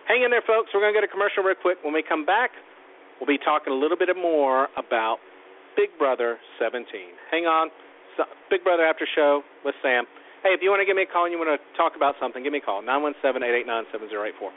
[0.08, 0.72] Hang in there, folks.
[0.72, 1.84] We're going to get a commercial real quick.
[1.84, 2.56] When we come back,
[3.20, 5.20] we'll be talking a little bit more about
[5.76, 6.88] Big Brother 17.
[7.30, 7.68] Hang on.
[8.16, 10.08] So, Big Brother After Show with Sam.
[10.40, 12.16] Hey, if you want to give me a call and you want to talk about
[12.16, 12.80] something, give me a call.
[12.80, 14.48] 917 889 7084.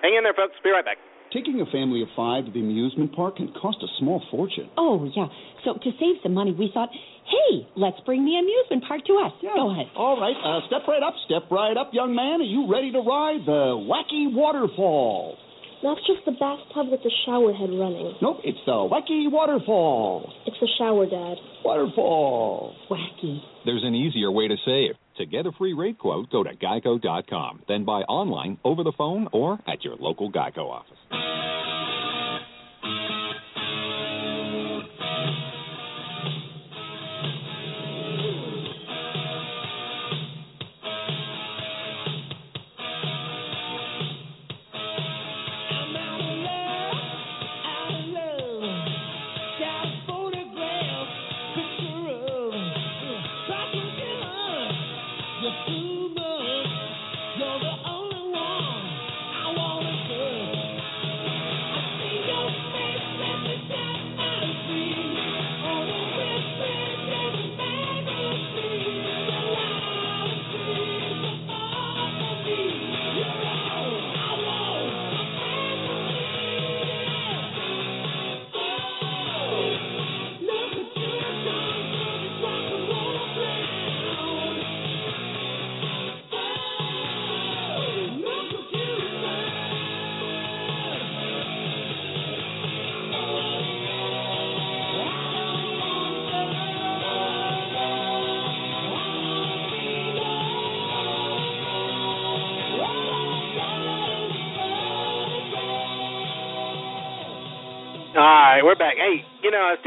[0.00, 0.56] Hang in there, folks.
[0.64, 0.96] Be right back.
[1.32, 4.68] Taking a family of five to the amusement park can cost a small fortune.
[4.76, 5.28] Oh, yeah.
[5.64, 9.32] So to save some money, we thought, hey, let's bring the amusement park to us.
[9.40, 9.56] Yeah.
[9.56, 9.86] Go ahead.
[9.96, 12.40] All right, uh, step right up, step right up, young man.
[12.40, 15.38] Are you ready to ride the wacky waterfall?
[15.82, 18.14] That's just the bathtub with the shower head running.
[18.20, 20.30] Nope, it's the wacky waterfall.
[20.46, 21.40] It's the shower, Dad.
[21.64, 22.76] Waterfall.
[22.90, 23.40] Wacky.
[23.64, 24.94] There's an easier way to save.
[25.18, 29.28] To get a free rate quote, go to geico.com, then buy online, over the phone,
[29.32, 31.91] or at your local Geico office.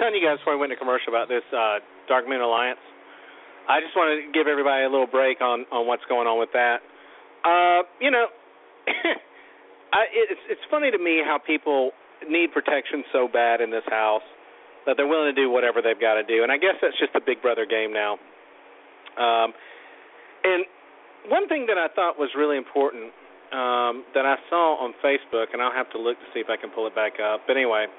[0.06, 2.78] Telling you guys before we went to commercial about this uh, Dark Moon Alliance.
[3.66, 6.54] I just want to give everybody a little break on on what's going on with
[6.54, 6.86] that.
[7.42, 8.30] Uh, you know,
[9.98, 11.90] I, it's it's funny to me how people
[12.30, 14.22] need protection so bad in this house
[14.86, 17.18] that they're willing to do whatever they've got to do, and I guess that's just
[17.18, 18.22] the Big Brother game now.
[19.18, 19.58] Um,
[20.46, 20.70] and
[21.34, 23.10] one thing that I thought was really important
[23.50, 26.62] um, that I saw on Facebook, and I'll have to look to see if I
[26.62, 27.50] can pull it back up.
[27.50, 27.90] But anyway,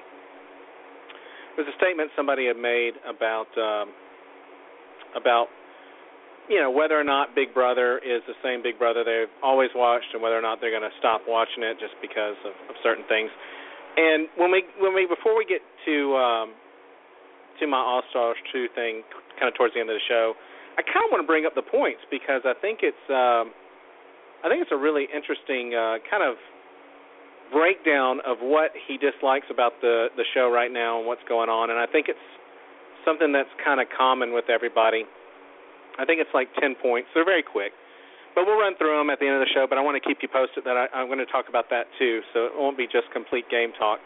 [1.57, 3.89] was a statement somebody had made about um,
[5.17, 5.49] about
[6.47, 10.13] you know whether or not Big Brother is the same Big Brother they've always watched,
[10.13, 13.03] and whether or not they're going to stop watching it just because of, of certain
[13.09, 13.33] things.
[13.97, 16.53] And when we when we before we get to um,
[17.59, 19.01] to my All Stars two thing,
[19.41, 20.37] kind of towards the end of the show,
[20.77, 23.49] I kind of want to bring up the points because I think it's um,
[24.45, 26.37] I think it's a really interesting uh, kind of
[27.51, 31.69] breakdown of what he dislikes about the the show right now and what's going on,
[31.69, 32.27] and I think it's
[33.05, 35.05] something that's kind of common with everybody.
[35.99, 37.09] I think it's like ten points.
[37.15, 37.71] They're very quick,
[38.35, 39.65] but we'll run through them at the end of the show.
[39.67, 41.87] But I want to keep you posted that I, I'm going to talk about that
[41.97, 43.99] too, so it won't be just complete game talk.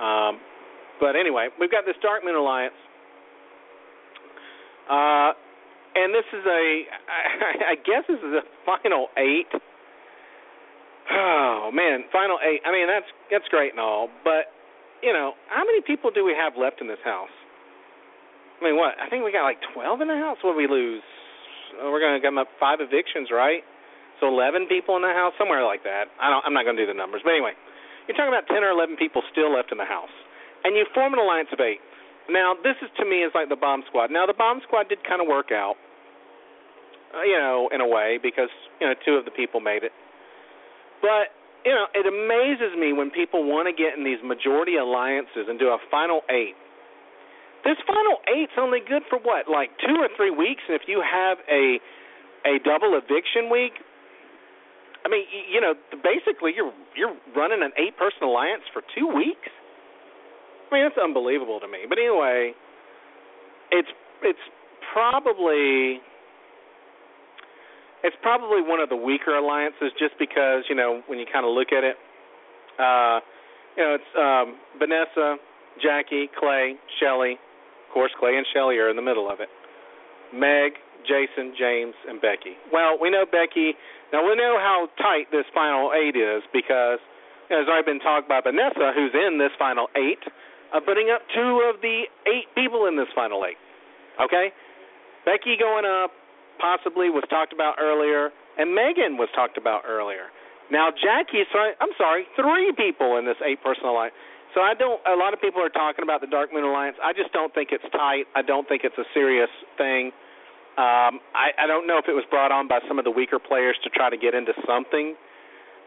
[0.00, 0.42] Um,
[1.00, 2.78] but anyway, we've got this Dark Moon Alliance,
[4.90, 5.32] uh,
[5.94, 6.62] and this is a
[7.18, 9.50] I, I guess this is a final eight
[11.10, 12.60] Oh man, final eight.
[12.64, 14.48] I mean, that's that's great and all, but
[15.02, 17.32] you know, how many people do we have left in this house?
[18.60, 18.96] I mean, what?
[18.96, 20.38] I think we got like twelve in the house.
[20.40, 21.04] What we lose?
[21.82, 23.62] Oh, we're to come up five evictions, right?
[24.20, 26.08] So eleven people in the house, somewhere like that.
[26.22, 26.44] I don't.
[26.46, 27.52] I'm not to do the numbers, but anyway,
[28.08, 30.12] you're talking about ten or eleven people still left in the house,
[30.64, 31.82] and you form an alliance of eight.
[32.30, 34.08] Now, this is to me is like the bomb squad.
[34.08, 35.76] Now, the bomb squad did kind of work out.
[37.14, 39.92] uh, you know, in a way because you know two of the people made it.
[41.04, 41.36] But
[41.68, 45.60] you know, it amazes me when people want to get in these majority alliances and
[45.60, 46.56] do a final eight.
[47.64, 51.04] This final eight's only good for what, like two or three weeks, and if you
[51.04, 51.80] have a
[52.44, 53.72] a double eviction week,
[55.04, 59.48] I mean, you know, basically you're you're running an eight person alliance for two weeks.
[60.68, 61.84] I mean, that's unbelievable to me.
[61.88, 62.52] But anyway,
[63.72, 63.88] it's
[64.24, 64.44] it's
[64.92, 66.00] probably
[68.04, 71.56] it's probably one of the weaker alliances just because you know when you kind of
[71.56, 71.96] look at it,
[72.78, 73.18] uh,
[73.76, 75.40] you know it's um, Vanessa,
[75.80, 77.40] Jackie, Clay, Shelli.
[77.40, 79.48] Of course, Clay and Shelli are in the middle of it.
[80.34, 80.76] Meg,
[81.08, 82.60] Jason, James, and Becky.
[82.70, 83.72] Well, we know Becky.
[84.12, 87.00] Now we know how tight this final eight is because
[87.48, 90.20] there's already been talked by Vanessa, who's in this final eight,
[90.76, 93.56] of putting up two of the eight people in this final eight.
[94.20, 94.52] Okay,
[95.24, 96.12] Becky going up
[96.64, 100.32] possibly was talked about earlier, and Megan was talked about earlier.
[100.72, 104.16] Now Jackie, sorry, I'm sorry, three people in this eight-person alliance.
[104.56, 105.02] So I don't.
[105.04, 106.96] A lot of people are talking about the Dark Moon Alliance.
[107.02, 108.30] I just don't think it's tight.
[108.38, 110.14] I don't think it's a serious thing.
[110.78, 113.42] Um, I, I don't know if it was brought on by some of the weaker
[113.42, 115.18] players to try to get into something,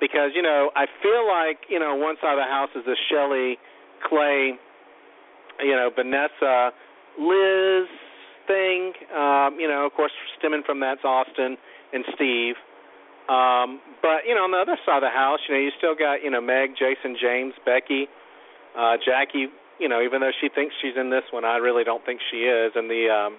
[0.04, 3.00] because you know I feel like you know one side of the house is this
[3.08, 3.56] Shelli,
[4.04, 4.60] Clay,
[5.63, 6.76] you know Vanessa,
[7.18, 7.88] Liz
[8.48, 8.94] thing.
[9.14, 11.58] Um, you know, of course, stemming from that's Austin
[11.94, 12.56] and Steve.
[13.30, 15.96] Um, but you know, on the other side of the house, you know, you still
[15.96, 18.08] got you know Meg, Jason, James, Becky,
[18.78, 19.52] uh, Jackie.
[19.80, 22.50] You know, even though she thinks she's in this one, I really don't think she
[22.50, 22.72] is.
[22.74, 23.38] And the um,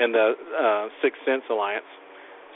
[0.00, 1.86] in the uh, Sixth Sense Alliance.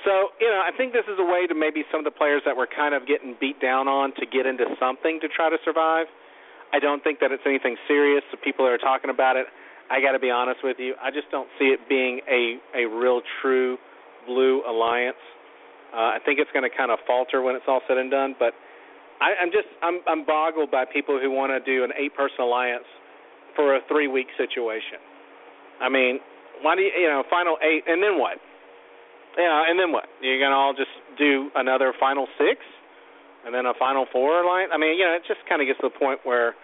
[0.05, 2.42] So, you know, I think this is a way to maybe some of the players
[2.44, 5.57] that were kind of getting beat down on to get into something to try to
[5.64, 6.07] survive.
[6.73, 8.25] I don't think that it's anything serious.
[8.33, 9.47] The people that are talking about it,
[9.90, 12.88] I got to be honest with you, I just don't see it being a a
[12.88, 13.77] real true
[14.27, 15.20] blue alliance.
[15.92, 18.35] Uh, I think it's going to kind of falter when it's all said and done.
[18.38, 18.55] But
[19.20, 22.40] I, I'm just I'm I'm boggled by people who want to do an eight person
[22.40, 22.88] alliance
[23.55, 24.99] for a three week situation.
[25.81, 26.18] I mean,
[26.62, 28.38] why do you, you know, final eight, and then what?
[29.37, 30.07] Yeah, and then what?
[30.23, 32.61] You're gonna all just do another final six,
[33.44, 34.68] and then a final four line.
[34.73, 36.55] I mean, you know, it just kind of gets to the point where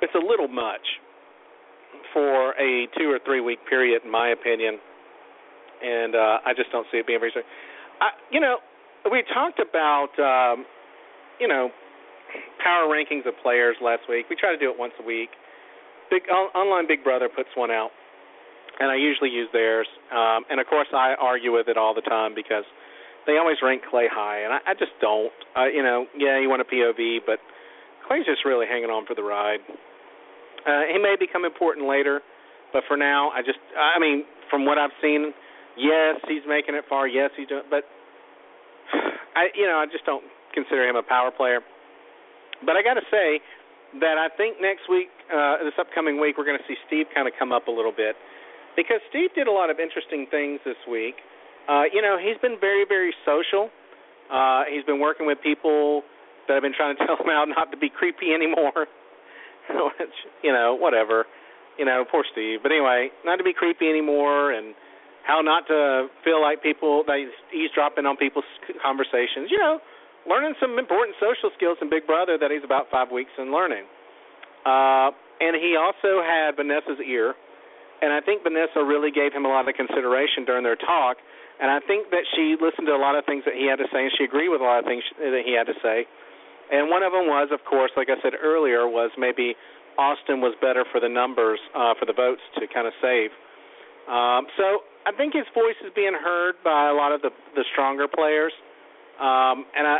[0.00, 0.82] it's a little much
[2.12, 4.78] for a two or three week period, in my opinion.
[5.82, 7.32] And uh, I just don't see it being very.
[8.00, 8.58] I, you know,
[9.10, 10.64] we talked about, um,
[11.40, 11.70] you know,
[12.62, 14.26] power rankings of players last week.
[14.30, 15.30] We try to do it once a week.
[16.10, 17.90] Big online Big Brother puts one out
[18.80, 19.86] and I usually use theirs.
[20.10, 22.64] Um, and of course, I argue with it all the time because
[23.26, 25.32] they always rank Clay high, and I, I just don't.
[25.56, 27.38] Uh, you know, yeah, you want a POV, but
[28.06, 29.60] Clay's just really hanging on for the ride.
[30.66, 32.20] Uh, he may become important later,
[32.72, 35.32] but for now, I just, I mean, from what I've seen,
[35.76, 37.08] yes, he's making it far.
[37.08, 37.84] Yes, he's doing, but
[39.34, 41.60] I, you know, I just don't consider him a power player.
[42.64, 43.40] But I got to say
[44.00, 47.26] that I think next week, uh, this upcoming week, we're going to see Steve kind
[47.26, 48.14] of come up a little bit
[48.76, 51.16] because Steve did a lot of interesting things this week.
[51.68, 53.68] Uh, you know, he's been very, very social.
[54.32, 56.02] Uh, he's been working with people
[56.48, 58.86] that have been trying to tell him how not to be creepy anymore.
[59.98, 61.26] Which, you know, whatever.
[61.78, 62.60] You know, poor Steve.
[62.62, 64.74] But anyway, not to be creepy anymore, and
[65.24, 68.48] how not to feel like people that he's eavesdropping on people's
[68.84, 69.48] conversations.
[69.48, 69.80] You know,
[70.28, 73.88] learning some important social skills in Big Brother that he's about five weeks in learning.
[74.68, 77.34] Uh, and he also had Vanessa's ear
[78.02, 81.22] and I think Vanessa really gave him a lot of consideration during their talk.
[81.62, 83.86] And I think that she listened to a lot of things that he had to
[83.94, 86.10] say, and she agreed with a lot of things that he had to say.
[86.72, 89.54] And one of them was, of course, like I said earlier, was maybe
[89.98, 93.28] Austin was better for the numbers, uh, for the votes to kind of save.
[94.08, 97.64] Um, so I think his voice is being heard by a lot of the the
[97.72, 98.52] stronger players.
[99.20, 99.98] Um, and I,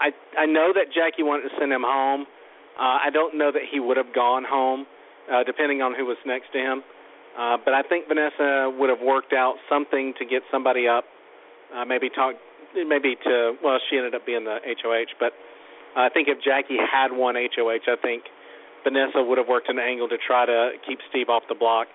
[0.00, 2.26] I I know that Jackie wanted to send him home.
[2.78, 4.86] Uh, I don't know that he would have gone home,
[5.32, 6.82] uh, depending on who was next to him.
[7.38, 11.04] Uh, but I think Vanessa would have worked out something to get somebody up.
[11.74, 12.34] Uh, maybe talk,
[12.74, 15.14] maybe to well, she ended up being the HOH.
[15.18, 15.32] But
[15.96, 18.24] I think if Jackie had won HOH, I think
[18.84, 21.88] Vanessa would have worked an angle to try to keep Steve off the block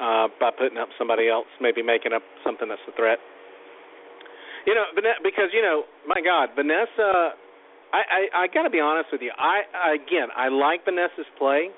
[0.00, 3.18] uh, by putting up somebody else, maybe making up something that's a threat.
[4.66, 4.84] You know,
[5.22, 7.38] because you know, my God, Vanessa.
[7.88, 9.32] I I, I got to be honest with you.
[9.32, 11.70] I again, I like Vanessa's play.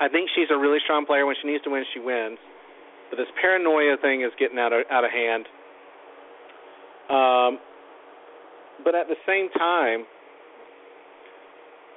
[0.00, 1.24] I think she's a really strong player.
[1.24, 2.38] When she needs to win, she wins.
[3.08, 5.46] But this paranoia thing is getting out of out of hand.
[7.08, 7.58] Um,
[8.84, 10.04] but at the same time,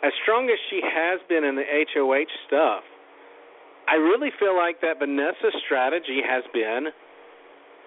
[0.06, 2.86] as strong as she has been in the HOH stuff,
[3.90, 6.94] I really feel like that Vanessa's strategy has been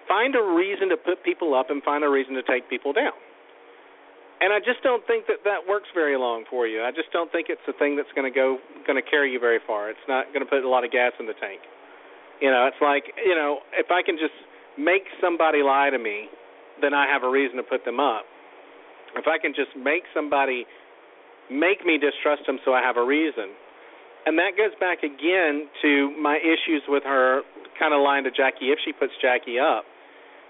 [0.07, 3.15] find a reason to put people up and find a reason to take people down.
[4.41, 6.83] And I just don't think that that works very long for you.
[6.83, 8.57] I just don't think it's a thing that's going to go
[8.87, 9.89] going to carry you very far.
[9.89, 11.59] It's not going to put a lot of gas in the tank.
[12.41, 14.35] You know, it's like you know, if I can just
[14.79, 16.27] make somebody lie to me,
[16.81, 18.23] then I have a reason to put them up.
[19.15, 20.65] If I can just make somebody
[21.51, 23.53] make me distrust them, so I have a reason.
[24.25, 27.41] And that goes back again to my issues with her
[27.79, 29.85] kind of lying to Jackie if she puts Jackie up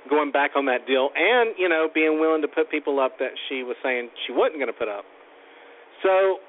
[0.09, 3.35] going back on that deal and, you know, being willing to put people up that
[3.47, 5.03] she was saying she wasn't going to put up.
[6.01, 6.39] So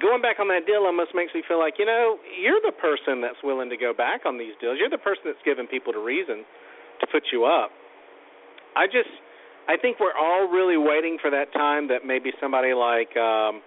[0.00, 3.20] going back on that deal almost makes me feel like, you know, you're the person
[3.20, 4.78] that's willing to go back on these deals.
[4.80, 6.46] You're the person that's giving people the reason
[7.02, 7.70] to put you up.
[8.78, 9.10] I just
[9.68, 13.62] I think we're all really waiting for that time that maybe somebody like um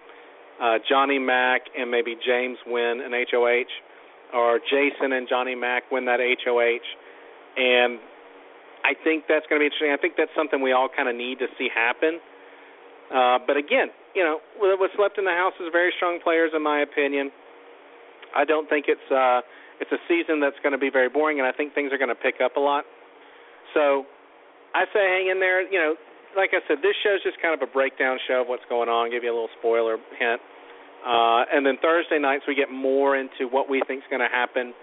[0.60, 3.70] uh Johnny Mac and maybe James win an HOH
[4.34, 6.86] or Jason and Johnny Mac win that HOH
[7.56, 7.98] and
[8.84, 9.90] I think that's going to be interesting.
[9.92, 12.20] I think that's something we all kind of need to see happen.
[13.10, 16.62] Uh, but again, you know, what's left in the house is very strong players, in
[16.62, 17.30] my opinion.
[18.36, 19.40] I don't think it's uh,
[19.80, 22.12] it's a season that's going to be very boring, and I think things are going
[22.12, 22.84] to pick up a lot.
[23.74, 24.04] So,
[24.74, 25.62] I say hang in there.
[25.62, 25.94] You know,
[26.36, 29.10] like I said, this show's just kind of a breakdown show of what's going on.
[29.10, 30.40] Give you a little spoiler hint,
[31.06, 34.32] uh, and then Thursday nights we get more into what we think is going to
[34.32, 34.74] happen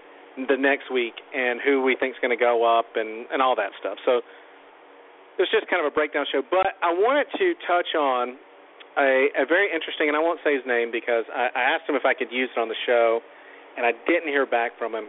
[0.48, 3.56] the next week and who we think is going to go up and and all
[3.56, 3.96] that stuff.
[4.04, 4.20] So
[5.38, 6.42] it's just kind of a breakdown show.
[6.42, 8.36] But I wanted to touch on
[8.96, 11.96] a, a very interesting, and I won't say his name because I, I asked him
[11.96, 13.20] if I could use it on the show,
[13.76, 15.08] and I didn't hear back from him.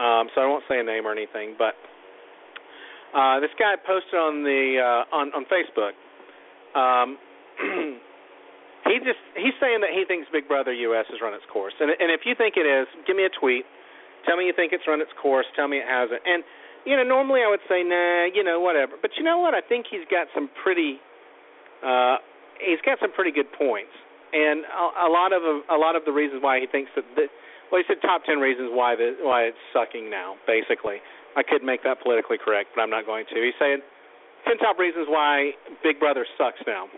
[0.00, 1.56] Um, so I won't say a name or anything.
[1.56, 1.76] But
[3.14, 5.94] uh, this guy posted on the uh, on on Facebook.
[6.74, 7.18] Um,
[8.90, 11.90] he just he's saying that he thinks Big Brother US has run its course, and
[11.90, 13.64] and if you think it is, give me a tweet
[14.26, 15.46] Tell me you think it's run its course.
[15.54, 16.20] Tell me it hasn't.
[16.26, 16.42] And
[16.84, 18.94] you know, normally I would say, nah, you know, whatever.
[19.00, 19.54] But you know what?
[19.54, 20.98] I think he's got some pretty,
[21.82, 22.18] uh,
[22.62, 23.94] he's got some pretty good points,
[24.34, 27.06] and a, a lot of a, a lot of the reasons why he thinks that,
[27.14, 27.26] the,
[27.70, 30.34] well, he said top ten reasons why the why it's sucking now.
[30.46, 30.98] Basically,
[31.36, 33.36] I could make that politically correct, but I'm not going to.
[33.36, 33.84] He's saying
[34.48, 35.52] ten top reasons why
[35.84, 36.88] Big Brother sucks now.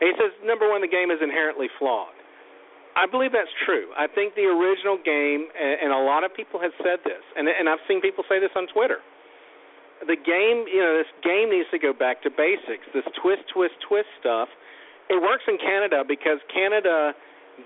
[0.00, 2.12] And he says number one, the game is inherently flawed.
[2.94, 3.90] I believe that's true.
[3.98, 7.68] I think the original game, and a lot of people have said this, and and
[7.68, 8.98] I've seen people say this on Twitter.
[10.06, 12.86] The game, you know, this game needs to go back to basics.
[12.92, 14.48] This twist, twist, twist stuff.
[15.08, 17.14] It works in Canada because Canada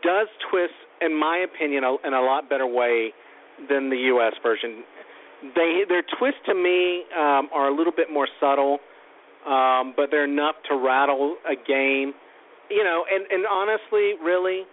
[0.04, 3.12] does twist, in my opinion, in a lot better way
[3.68, 4.34] than the U.S.
[4.42, 4.84] version.
[5.54, 8.78] They their twists to me um, are a little bit more subtle,
[9.46, 12.12] um, but they're enough to rattle a game.
[12.70, 14.64] You know, and and honestly, really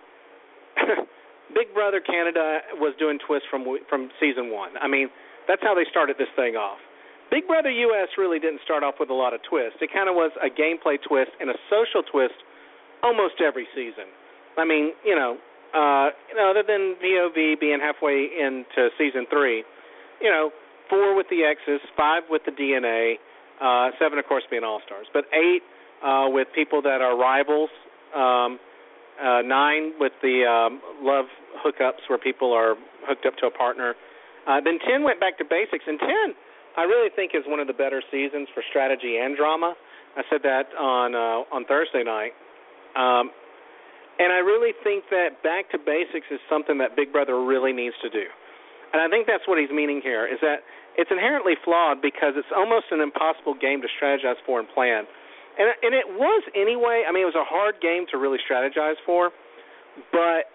[1.53, 4.71] Big Brother Canada was doing twists from from season one.
[4.81, 5.09] I mean,
[5.47, 6.79] that's how they started this thing off.
[7.31, 9.77] Big Brother US really didn't start off with a lot of twists.
[9.81, 12.37] It kind of was a gameplay twist and a social twist
[13.03, 14.09] almost every season.
[14.57, 15.37] I mean, you know,
[15.73, 19.63] uh, you know, other than VOV being halfway into season three,
[20.21, 20.51] you know,
[20.89, 23.15] four with the X's, five with the DNA,
[23.61, 25.61] uh, seven of course being All Stars, but eight
[26.03, 27.69] uh, with people that are rivals.
[28.15, 28.59] Um,
[29.15, 31.25] uh, nine with the um, love
[31.63, 32.75] hookups where people are
[33.07, 33.95] hooked up to a partner.
[34.47, 36.35] Uh, then ten went back to basics, and ten
[36.77, 39.75] I really think is one of the better seasons for strategy and drama.
[40.17, 42.31] I said that on uh, on Thursday night,
[42.95, 43.31] um,
[44.19, 47.95] and I really think that back to basics is something that Big Brother really needs
[48.01, 48.27] to do.
[48.95, 50.63] And I think that's what he's meaning here is that
[50.95, 55.03] it's inherently flawed because it's almost an impossible game to strategize for and plan
[55.57, 57.03] and and it was anyway.
[57.07, 59.31] I mean, it was a hard game to really strategize for,
[60.11, 60.51] but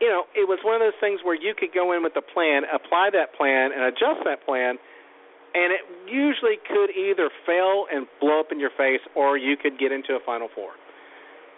[0.00, 2.22] you know, it was one of those things where you could go in with a
[2.22, 4.74] plan, apply that plan, and adjust that plan,
[5.54, 9.78] and it usually could either fail and blow up in your face, or you could
[9.78, 10.74] get into a Final Four.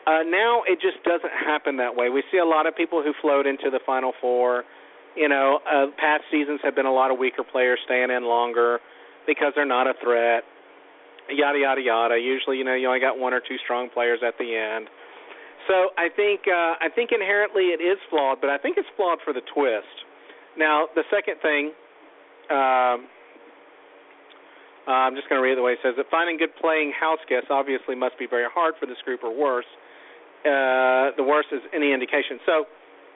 [0.04, 2.10] Uh, now it just doesn't happen that way.
[2.10, 4.64] We see a lot of people who float into the Final Four.
[5.16, 8.80] You know, uh, past seasons have been a lot of weaker players staying in longer
[9.26, 10.44] because they're not a threat
[11.30, 12.16] yada yada yada.
[12.18, 14.88] Usually, you know, you only got one or two strong players at the end.
[15.68, 19.18] So I think uh, I think inherently it is flawed, but I think it's flawed
[19.24, 20.04] for the twist.
[20.58, 21.72] Now, the second thing,
[22.52, 23.08] um,
[24.86, 26.92] uh, I'm just going to read it the way it says that finding good playing
[26.92, 29.66] house guests obviously must be very hard for this group, or worse.
[30.44, 32.36] Uh, the worst is any indication.
[32.44, 32.68] So,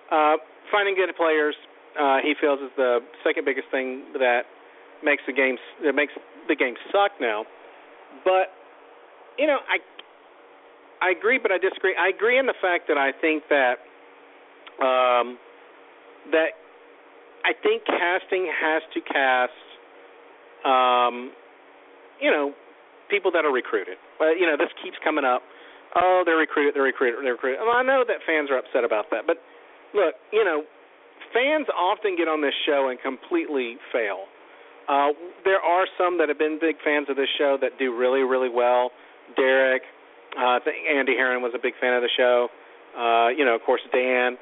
[0.08, 0.40] uh,
[0.72, 1.54] finding good players,
[1.98, 4.42] uh, he feels is the second biggest thing that
[5.04, 6.12] makes the game that makes
[6.48, 7.44] the game suck now.
[8.24, 8.54] But
[9.38, 9.78] you know, I
[11.04, 11.94] I agree, but I disagree.
[11.98, 13.78] I agree in the fact that I think that
[14.82, 15.38] um,
[16.30, 16.54] that
[17.44, 19.52] I think casting has to cast
[20.64, 21.32] um,
[22.20, 22.52] you know,
[23.10, 23.96] people that are recruited.
[24.18, 25.42] Well, you know, this keeps coming up.
[25.94, 27.60] Oh, they're recruited, they're recruited, they're recruited.
[27.64, 29.38] Well, I know that fans are upset about that, but
[29.94, 30.64] look, you know,
[31.32, 34.26] fans often get on this show and completely fail.
[34.88, 35.12] Uh,
[35.44, 38.48] there are some that have been big fans of this show that do really, really
[38.48, 38.90] well.
[39.36, 39.82] Derek,
[40.36, 42.48] uh, I think Andy Herren was a big fan of the show.
[42.96, 44.40] Uh, you know, of course, Dan,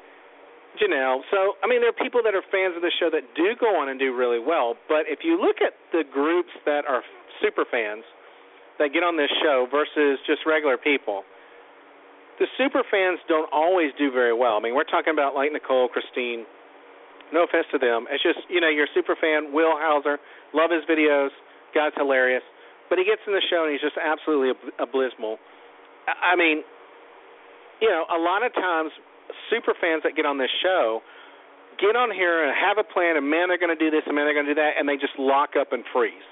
[0.79, 1.19] Janelle.
[1.31, 3.75] So, I mean, there are people that are fans of the show that do go
[3.75, 4.75] on and do really well.
[4.87, 7.03] But if you look at the groups that are
[7.41, 8.03] super fans
[8.79, 11.23] that get on this show versus just regular people,
[12.39, 14.55] the super fans don't always do very well.
[14.55, 16.45] I mean, we're talking about like Nicole, Christine.
[17.33, 18.07] No offense to them.
[18.09, 19.51] It's just, you know, you're super fan.
[19.51, 20.17] Will Hauser,
[20.53, 21.29] love his videos.
[21.75, 22.43] Guy's hilarious.
[22.89, 25.37] But he gets in the show and he's just absolutely abysmal.
[26.07, 26.63] I mean,
[27.83, 28.91] you know, a lot of times
[29.51, 31.03] super fans that get on this show
[31.77, 34.17] get on here and have a plan and man they're going to do this and
[34.17, 36.25] man they're going to do that and they just lock up and freeze.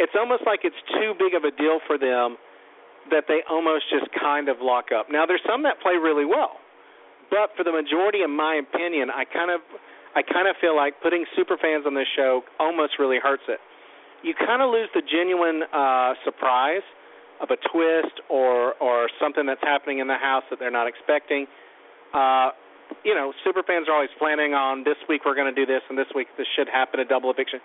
[0.00, 2.40] It's almost like it's too big of a deal for them
[3.10, 5.12] that they almost just kind of lock up.
[5.12, 6.56] Now there's some that play really well.
[7.28, 9.60] But for the majority in my opinion, I kind of
[10.16, 13.60] I kind of feel like putting super fans on this show almost really hurts it.
[14.22, 16.86] You kind of lose the genuine uh surprise
[17.40, 21.46] of a twist or or something that's happening in the house that they're not expecting
[22.14, 22.50] uh,
[23.04, 25.82] you know, super fans are always planning on this week we're going to do this
[25.88, 27.60] and this week this should happen a double eviction,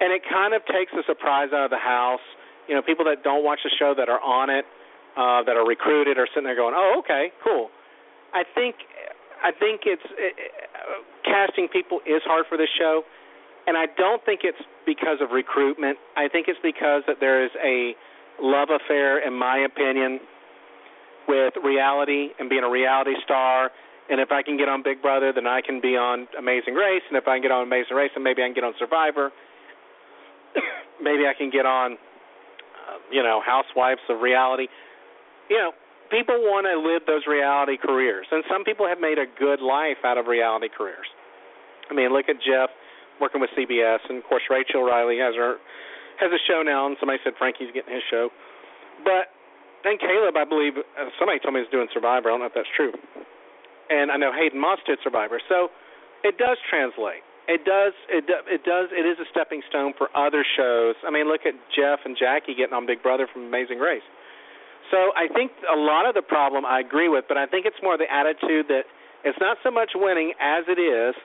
[0.00, 2.24] and it kind of takes the surprise out of the house.
[2.68, 4.64] You know, people that don't watch the show that are on it,
[5.16, 7.70] uh, that are recruited, are sitting there going, "Oh, okay, cool."
[8.32, 8.76] I think
[9.42, 13.02] I think it's it, uh, casting people is hard for this show,
[13.66, 15.98] and I don't think it's because of recruitment.
[16.16, 17.94] I think it's because that there is a
[18.40, 20.20] love affair, in my opinion,
[21.28, 23.70] with reality and being a reality star.
[24.10, 27.02] And if I can get on Big Brother, then I can be on Amazing Race.
[27.08, 29.30] And if I can get on Amazing Race, then maybe I can get on Survivor.
[31.02, 34.66] maybe I can get on, uh, you know, Housewives of Reality.
[35.48, 35.72] You know,
[36.12, 40.04] people want to live those reality careers, and some people have made a good life
[40.04, 41.08] out of reality careers.
[41.88, 42.68] I mean, look at Jeff
[43.20, 45.56] working with CBS, and of course Rachel Reilly has her
[46.20, 48.28] has a show now, and somebody said Frankie's getting his show.
[49.02, 49.32] But
[49.82, 52.30] and Caleb, I believe, uh, somebody told me he's doing Survivor.
[52.30, 52.92] I don't know if that's true.
[53.90, 55.74] And I know Hayden Moss did Survivor, so
[56.22, 57.26] it does translate.
[57.50, 57.92] It does.
[58.06, 58.94] It it does.
[58.94, 60.94] It is a stepping stone for other shows.
[61.02, 64.06] I mean, look at Jeff and Jackie getting on Big Brother from Amazing Race.
[64.92, 67.80] So I think a lot of the problem I agree with, but I think it's
[67.82, 68.84] more the attitude that
[69.24, 71.16] it's not so much winning as it is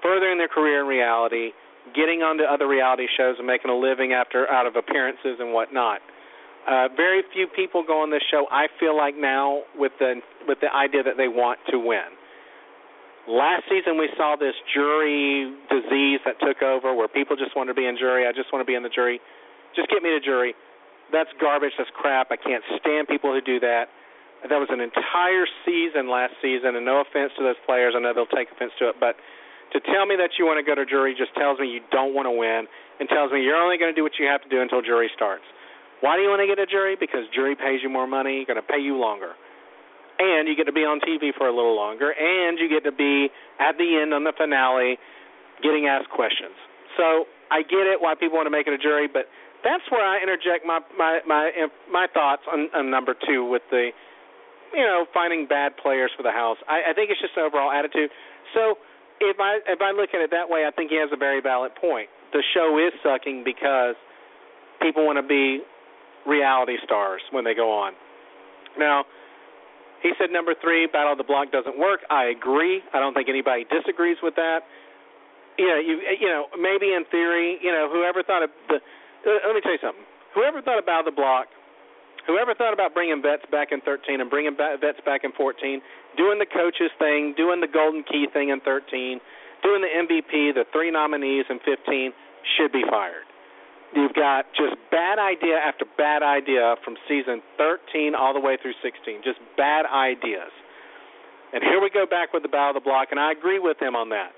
[0.00, 1.52] furthering their career in reality,
[1.94, 6.00] getting onto other reality shows and making a living after out of appearances and whatnot.
[6.64, 8.46] Uh, very few people go on this show.
[8.50, 12.16] I feel like now with the with the idea that they want to win.
[13.28, 17.74] Last season we saw this jury disease that took over, where people just want to
[17.74, 18.24] be in jury.
[18.26, 19.20] I just want to be in the jury.
[19.76, 20.54] Just get me to jury.
[21.12, 21.72] That's garbage.
[21.78, 22.28] That's crap.
[22.30, 23.88] I can't stand people who do that.
[24.46, 28.14] That was an entire season last season, and no offense to those players, I know
[28.14, 29.18] they'll take offense to it, but
[29.74, 32.14] to tell me that you want to go to jury just tells me you don't
[32.14, 34.48] want to win, and tells me you're only going to do what you have to
[34.48, 35.42] do until jury starts.
[36.00, 36.94] Why do you want to get a jury?
[36.94, 39.34] Because jury pays you more money, going to pay you longer.
[40.18, 42.94] And you get to be on TV for a little longer, and you get to
[42.94, 44.98] be at the end on the finale
[45.62, 46.54] getting asked questions.
[46.94, 49.26] So I get it why people want to make it a jury, but
[49.64, 51.50] that's where I interject my my my
[51.90, 53.90] my thoughts on, on number two with the
[54.74, 56.58] you know finding bad players for the house.
[56.68, 58.10] I, I think it's just an overall attitude.
[58.54, 58.78] So
[59.20, 61.40] if I if I look at it that way, I think he has a very
[61.40, 62.08] valid point.
[62.32, 63.96] The show is sucking because
[64.80, 65.64] people want to be
[66.26, 67.94] reality stars when they go on.
[68.78, 69.04] Now,
[70.02, 72.00] he said number three, Battle of the Block doesn't work.
[72.10, 72.82] I agree.
[72.94, 74.60] I don't think anybody disagrees with that.
[75.58, 78.78] You know, you you know, maybe in theory, you know, whoever thought of the.
[79.26, 80.04] Uh, let me tell you something.
[80.34, 81.48] Whoever thought about the block,
[82.26, 85.80] whoever thought about bringing vets back in 13 and bringing vets back in 14,
[86.16, 89.20] doing the coaches thing, doing the golden key thing in 13,
[89.62, 92.12] doing the MVP, the three nominees in 15,
[92.56, 93.26] should be fired.
[93.94, 98.76] You've got just bad idea after bad idea from season 13 all the way through
[98.82, 99.24] 16.
[99.24, 100.52] Just bad ideas.
[101.54, 103.80] And here we go back with the Battle of the Block, and I agree with
[103.80, 104.32] him on that.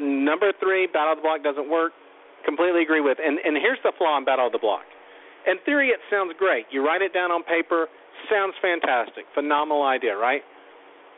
[0.00, 1.92] Number three, Battle of the Block doesn't work.
[2.44, 3.18] Completely agree with.
[3.22, 4.82] And and here's the flaw in Battle of the Block.
[5.46, 6.66] In theory, it sounds great.
[6.70, 7.88] You write it down on paper,
[8.30, 10.42] sounds fantastic, phenomenal idea, right?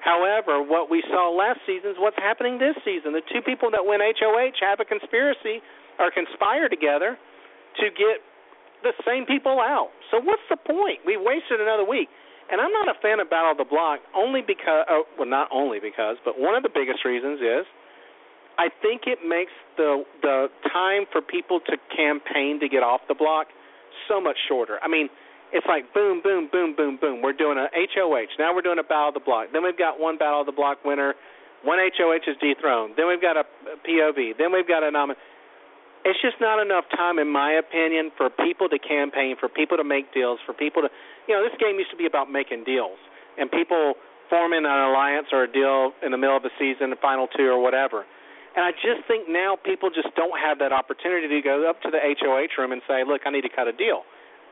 [0.01, 3.17] However, what we saw last season is what's happening this season.
[3.17, 5.65] The two people that win HOH have a conspiracy
[5.99, 7.17] or conspire together
[7.81, 8.21] to get
[8.85, 9.89] the same people out.
[10.13, 11.01] So what's the point?
[11.09, 12.13] We wasted another week.
[12.53, 15.49] And I'm not a fan of Battle of the Block only because, oh, well, not
[15.49, 17.65] only because, but one of the biggest reasons is
[18.59, 23.15] I think it makes the the time for people to campaign to get off the
[23.15, 23.49] block
[24.09, 24.79] so much shorter.
[24.83, 25.09] I mean,
[25.53, 27.23] it's like boom, boom, boom, boom, boom.
[27.23, 28.39] We're doing a HOH.
[28.39, 29.49] Now we're doing a battle of the block.
[29.53, 31.15] Then we've got one battle of the block winner.
[31.65, 32.95] One HOH is dethroned.
[32.97, 33.45] Then we've got a
[33.89, 34.39] POV.
[34.39, 34.91] Then we've got a.
[36.05, 39.85] It's just not enough time, in my opinion, for people to campaign, for people to
[39.85, 40.89] make deals, for people to,
[41.27, 43.01] you know, this game used to be about making deals
[43.39, 43.95] and people
[44.29, 47.49] forming an alliance or a deal in the middle of the season, the final two
[47.49, 48.05] or whatever.
[48.55, 51.91] And I just think now people just don't have that opportunity to go up to
[51.91, 54.05] the HOH room and say, "Look, I need to cut a deal."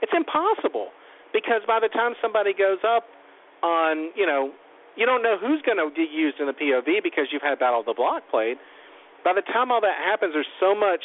[0.02, 0.90] It's impossible
[1.32, 3.06] because by the time somebody goes up
[3.62, 4.52] on, you know,
[4.96, 7.80] you don't know who's going to get used in the POV because you've had Battle
[7.80, 8.58] of the Block played.
[9.24, 11.00] By the time all that happens, there's so much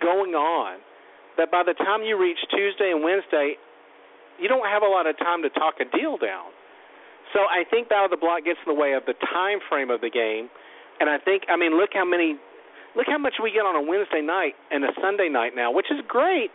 [0.00, 0.80] going on
[1.36, 3.56] that by the time you reach Tuesday and Wednesday,
[4.40, 6.50] you don't have a lot of time to talk a deal down.
[7.32, 9.90] So I think Battle of the Block gets in the way of the time frame
[9.90, 10.48] of the game
[11.00, 12.36] and I think, I mean, look how many,
[12.96, 15.90] look how much we get on a Wednesday night and a Sunday night now, which
[15.90, 16.50] is great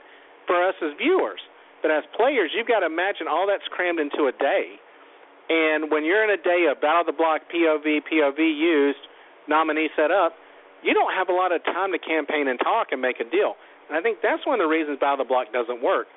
[0.47, 1.39] for us as viewers.
[1.81, 4.79] But as players, you've got to imagine all that's crammed into a day.
[5.49, 9.03] And when you're in a day of battle of the block, POV, POV used,
[9.47, 10.33] nominee set up,
[10.83, 13.55] you don't have a lot of time to campaign and talk and make a deal.
[13.87, 16.07] And I think that's one of the reasons battle the block doesn't work.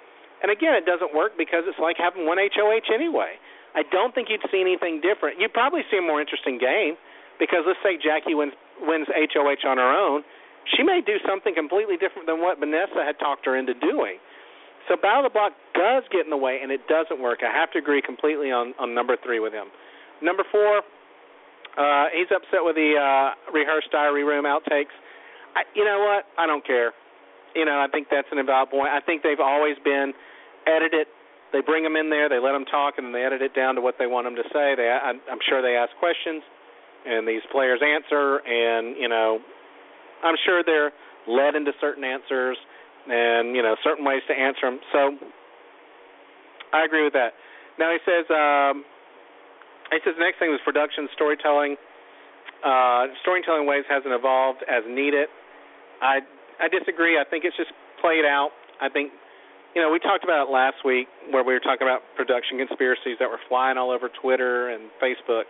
[0.43, 3.39] And again, it doesn't work because it's like having one HOH anyway.
[3.75, 5.41] I don't think you'd see anything different.
[5.41, 6.95] You'd probably see a more interesting game
[7.39, 10.23] because let's say Jackie wins wins HOH on her own,
[10.77, 14.19] she may do something completely different than what Vanessa had talked her into doing.
[14.89, 17.41] So Battle of the Block does get in the way, and it doesn't work.
[17.43, 19.69] I have to agree completely on on number three with him.
[20.23, 20.81] Number four,
[21.77, 24.95] uh, he's upset with the uh, rehearsed diary room outtakes.
[25.55, 26.25] I, you know what?
[26.39, 26.93] I don't care.
[27.55, 28.89] You know, I think that's an invalid point.
[28.93, 30.13] I think they've always been
[30.67, 31.07] edited.
[31.53, 33.77] They bring them in there, they let them talk, and then they edit it down
[33.77, 34.75] to what they want them to say.
[34.77, 36.43] They, I, I'm sure they ask questions
[37.07, 39.39] and these players answer, and you know,
[40.25, 40.93] I'm sure they're
[41.27, 42.57] led into certain answers
[43.09, 44.81] and you know certain ways to answer them.
[44.93, 45.01] So
[46.73, 47.35] I agree with that.
[47.79, 48.85] Now he says um,
[49.91, 51.77] he says the next thing was production storytelling.
[52.65, 55.29] Uh, storytelling ways hasn't evolved as needed.
[56.03, 56.21] I
[56.59, 57.19] I disagree.
[57.19, 58.51] I think it's just played out.
[58.81, 59.13] I think
[59.75, 63.17] you know we talked about it last week where we were talking about production conspiracies
[63.21, 65.47] that were flying all over Twitter and Facebook.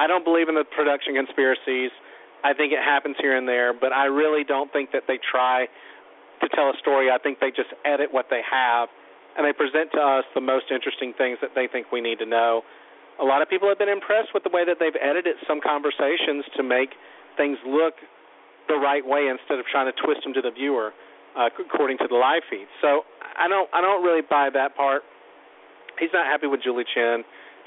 [0.00, 1.92] I don't believe in the production conspiracies.
[2.40, 5.68] I think it happens here and there, but I really don't think that they try
[6.40, 7.12] to tell a story.
[7.12, 8.88] I think they just edit what they have
[9.36, 12.26] and they present to us the most interesting things that they think we need to
[12.26, 12.64] know.
[13.20, 16.48] A lot of people have been impressed with the way that they've edited some conversations
[16.56, 16.96] to make
[17.36, 18.00] things look
[18.72, 20.96] the right way instead of trying to twist them to the viewer
[21.36, 22.66] uh, according to the live feed.
[22.80, 23.04] So
[23.36, 25.02] I don't I don't really buy that part.
[26.00, 27.22] He's not happy with Julie Chen.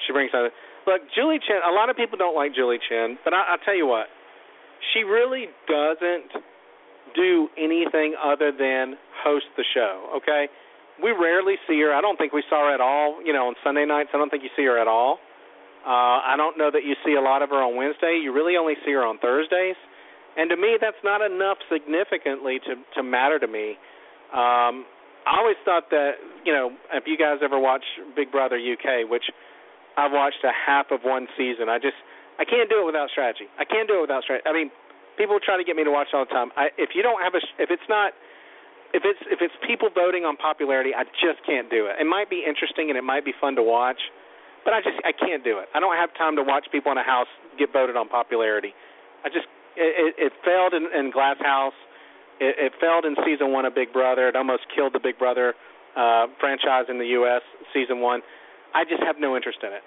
[0.07, 0.49] She brings out
[0.85, 1.63] Look, Julie Chen.
[1.63, 4.07] A lot of people don't like Julie Chen, but I, I'll tell you what,
[4.91, 6.43] she really doesn't
[7.15, 10.11] do anything other than host the show.
[10.17, 10.47] Okay,
[11.01, 11.93] we rarely see her.
[11.93, 13.23] I don't think we saw her at all.
[13.23, 15.19] You know, on Sunday nights, I don't think you see her at all.
[15.85, 18.19] Uh, I don't know that you see a lot of her on Wednesday.
[18.21, 19.75] You really only see her on Thursdays,
[20.37, 23.75] and to me, that's not enough significantly to to matter to me.
[24.31, 24.87] Um,
[25.23, 27.83] I always thought that you know, if you guys ever watch
[28.15, 29.23] Big Brother UK, which
[29.97, 31.69] I've watched a half of one season.
[31.69, 31.97] I just
[32.39, 33.45] I can't do it without strategy.
[33.59, 34.47] I can't do it without strategy.
[34.47, 34.71] I mean,
[35.17, 36.49] people try to get me to watch all the time.
[36.57, 38.13] I, if you don't have a, if it's not,
[38.93, 41.97] if it's if it's people voting on popularity, I just can't do it.
[42.01, 43.99] It might be interesting and it might be fun to watch,
[44.65, 45.69] but I just I can't do it.
[45.73, 48.73] I don't have time to watch people in a house get voted on popularity.
[49.25, 51.73] I just it, it, failed in, in Glass House.
[52.39, 54.27] It, it failed in season one of Big Brother.
[54.27, 55.53] It almost killed the Big Brother
[55.95, 57.41] uh, franchise in the U.S.
[57.73, 58.21] season one.
[58.73, 59.83] I just have no interest in it.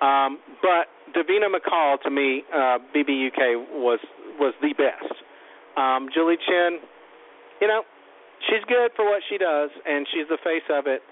[0.00, 3.98] Um, but Davina McCall to me, uh, BBUK was
[4.38, 5.10] was the best.
[5.76, 6.78] Um, Julie Chen,
[7.60, 7.82] you know,
[8.46, 11.02] she's good for what she does, and she's the face of it.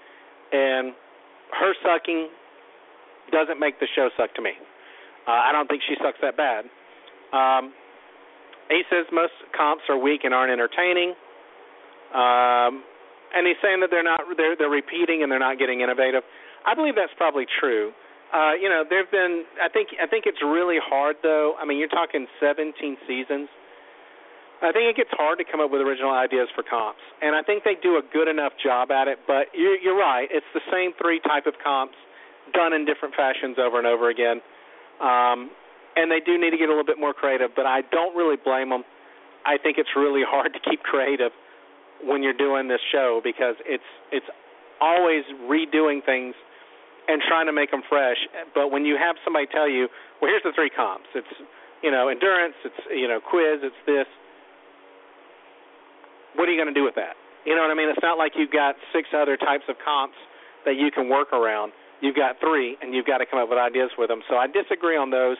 [0.51, 0.93] And
[1.51, 2.29] her sucking
[3.31, 4.51] doesn't make the show suck to me.
[5.27, 6.65] Uh, I don't think she sucks that bad.
[7.35, 7.73] Um,
[8.69, 11.11] he says most comps are weak and aren't entertaining.
[12.15, 12.83] Um,
[13.35, 16.23] and he's saying that they're not they're they're repeating and they're not getting innovative.
[16.67, 17.95] I believe that's probably true.
[18.35, 19.47] Uh, you know, there've been.
[19.63, 19.95] I think.
[20.03, 21.55] I think it's really hard, though.
[21.55, 22.75] I mean, you're talking 17
[23.07, 23.47] seasons.
[24.59, 27.41] I think it gets hard to come up with original ideas for comps, and I
[27.41, 29.19] think they do a good enough job at it.
[29.25, 31.95] But you're, you're right; it's the same three type of comps
[32.51, 34.43] done in different fashions over and over again.
[34.99, 35.51] Um,
[35.95, 38.35] and they do need to get a little bit more creative, but I don't really
[38.35, 38.83] blame them.
[39.45, 41.31] I think it's really hard to keep creative
[42.03, 44.27] when you're doing this show because it's it's
[44.81, 46.35] always redoing things
[47.07, 48.17] and trying to make them fresh.
[48.53, 49.87] But when you have somebody tell you,
[50.21, 51.07] well, here's the three comps.
[51.15, 51.33] It's
[51.81, 52.55] you know endurance.
[52.63, 53.63] It's you know quiz.
[53.63, 54.07] It's this.
[56.37, 57.17] what are you going to do with that?
[57.45, 57.89] You know what I mean?
[57.89, 60.15] It's not like you've got six other types of comps
[60.65, 61.73] that you can work around.
[61.99, 64.21] You've got three, and you've got to come up with ideas with them.
[64.29, 65.37] So I disagree on those.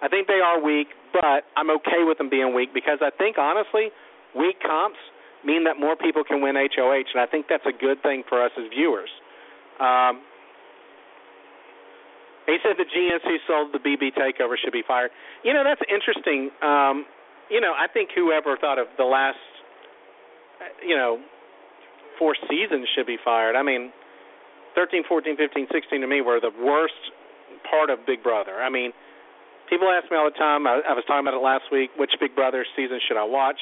[0.00, 3.36] I think they are weak, but I'm okay with them being weak because I think
[3.36, 3.92] honestly,
[4.32, 4.96] weak comps
[5.44, 8.40] mean that more people can win HOH, and I think that's a good thing for
[8.40, 9.10] us as viewers.
[9.76, 10.24] Um,
[12.50, 15.10] he said the GNs who sold the BB takeover should be fired.
[15.44, 16.50] You know, that's interesting.
[16.62, 17.06] Um,
[17.50, 19.38] you know, I think whoever thought of the last,
[20.86, 21.20] you know,
[22.18, 23.56] four seasons should be fired.
[23.56, 23.92] I mean,
[24.74, 26.98] 13, 14, 15, 16 to me were the worst
[27.68, 28.62] part of Big Brother.
[28.62, 28.92] I mean,
[29.68, 30.66] people ask me all the time.
[30.66, 31.90] I, I was talking about it last week.
[31.96, 33.58] Which Big Brother season should I watch?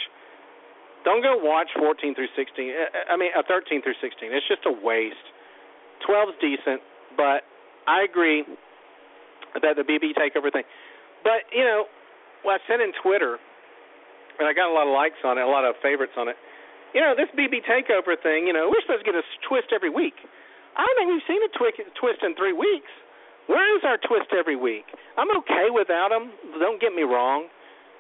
[1.05, 2.72] Don't go watch 14 through 16.
[3.09, 4.28] I mean, uh, 13 through 16.
[4.32, 5.16] It's just a waste.
[6.07, 6.82] 12's decent,
[7.16, 7.43] but
[7.86, 8.45] I agree
[9.55, 10.64] that the BB takeover thing.
[11.24, 11.86] But you know,
[12.42, 13.38] what I said in Twitter,
[14.38, 16.36] and I got a lot of likes on it, a lot of favorites on it.
[16.94, 18.46] You know, this BB takeover thing.
[18.46, 20.16] You know, we're supposed to get a twist every week.
[20.78, 22.88] I don't think we've seen a twi- twist in three weeks.
[23.51, 24.84] Where is our twist every week?
[25.16, 26.30] I'm okay without them.
[26.61, 27.49] Don't get me wrong.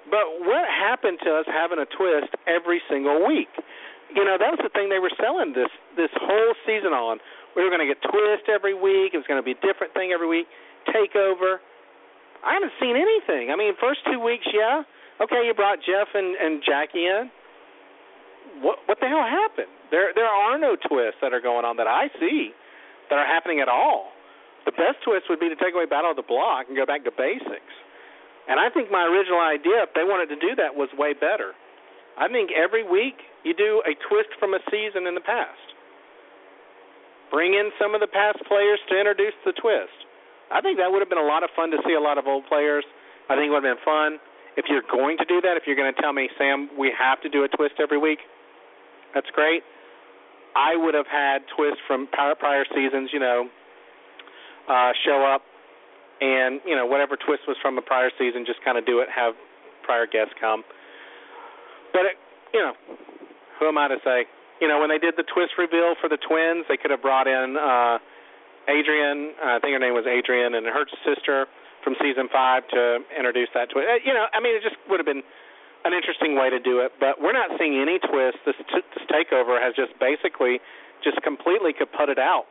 [0.08, 3.52] But what happened to us having a twist every single week?
[4.14, 7.20] You know, that was the thing they were selling this this whole season on.
[7.56, 9.12] We were going to get twist every week.
[9.12, 10.48] It was going to be a different thing every week.
[10.94, 11.58] Takeover.
[12.44, 13.50] I haven't seen anything.
[13.50, 14.82] I mean, first two weeks, yeah.
[15.20, 17.30] Okay, you brought Jeff and and Jackie in.
[18.62, 19.70] What what the hell happened?
[19.90, 22.54] There there are no twists that are going on that I see
[23.10, 24.12] that are happening at all.
[24.64, 27.04] The best twist would be to take away Battle of the Block and go back
[27.04, 27.74] to basics.
[28.48, 31.52] And I think my original idea, if they wanted to do that, was way better.
[32.16, 35.68] I think every week you do a twist from a season in the past.
[37.30, 40.07] Bring in some of the past players to introduce the twist.
[40.50, 42.26] I think that would have been a lot of fun to see a lot of
[42.26, 42.84] old players.
[43.28, 44.18] I think it would have been fun.
[44.56, 47.20] If you're going to do that, if you're going to tell me, Sam, we have
[47.22, 48.18] to do a twist every week,
[49.14, 49.62] that's great.
[50.56, 53.48] I would have had twists from prior, seasons, you know,
[54.68, 55.42] uh, show up
[56.20, 59.08] and, you know, whatever twist was from the prior season, just kind of do it,
[59.14, 59.34] have
[59.84, 60.64] prior guests come.
[61.92, 62.16] But, it,
[62.52, 62.72] you know,
[63.60, 64.26] who am I to say?
[64.60, 67.28] You know, when they did the twist reveal for the twins, they could have brought
[67.28, 67.98] in uh,
[68.68, 71.48] Adrian, uh, I think her name was Adrian, and her sister
[71.82, 73.88] from season five to introduce that twist.
[73.88, 75.24] Uh, you know, I mean, it just would have been
[75.88, 76.92] an interesting way to do it.
[77.00, 78.44] But we're not seeing any twist.
[78.44, 80.60] This, t- this takeover has just basically
[81.00, 82.44] just completely put it out.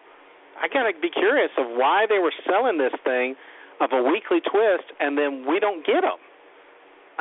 [0.57, 3.37] I gotta be curious of why they were selling this thing
[3.77, 6.17] of a weekly twist, and then we don't get them.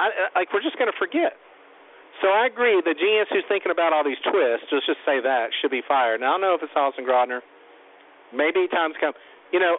[0.01, 1.37] I, like we're just gonna forget.
[2.25, 2.81] So I agree.
[2.81, 6.25] The genius who's thinking about all these twists, let's just say that, should be fired.
[6.25, 7.45] Now I don't know if it's Allison Grodner
[8.35, 9.13] maybe times come.
[9.53, 9.79] You know,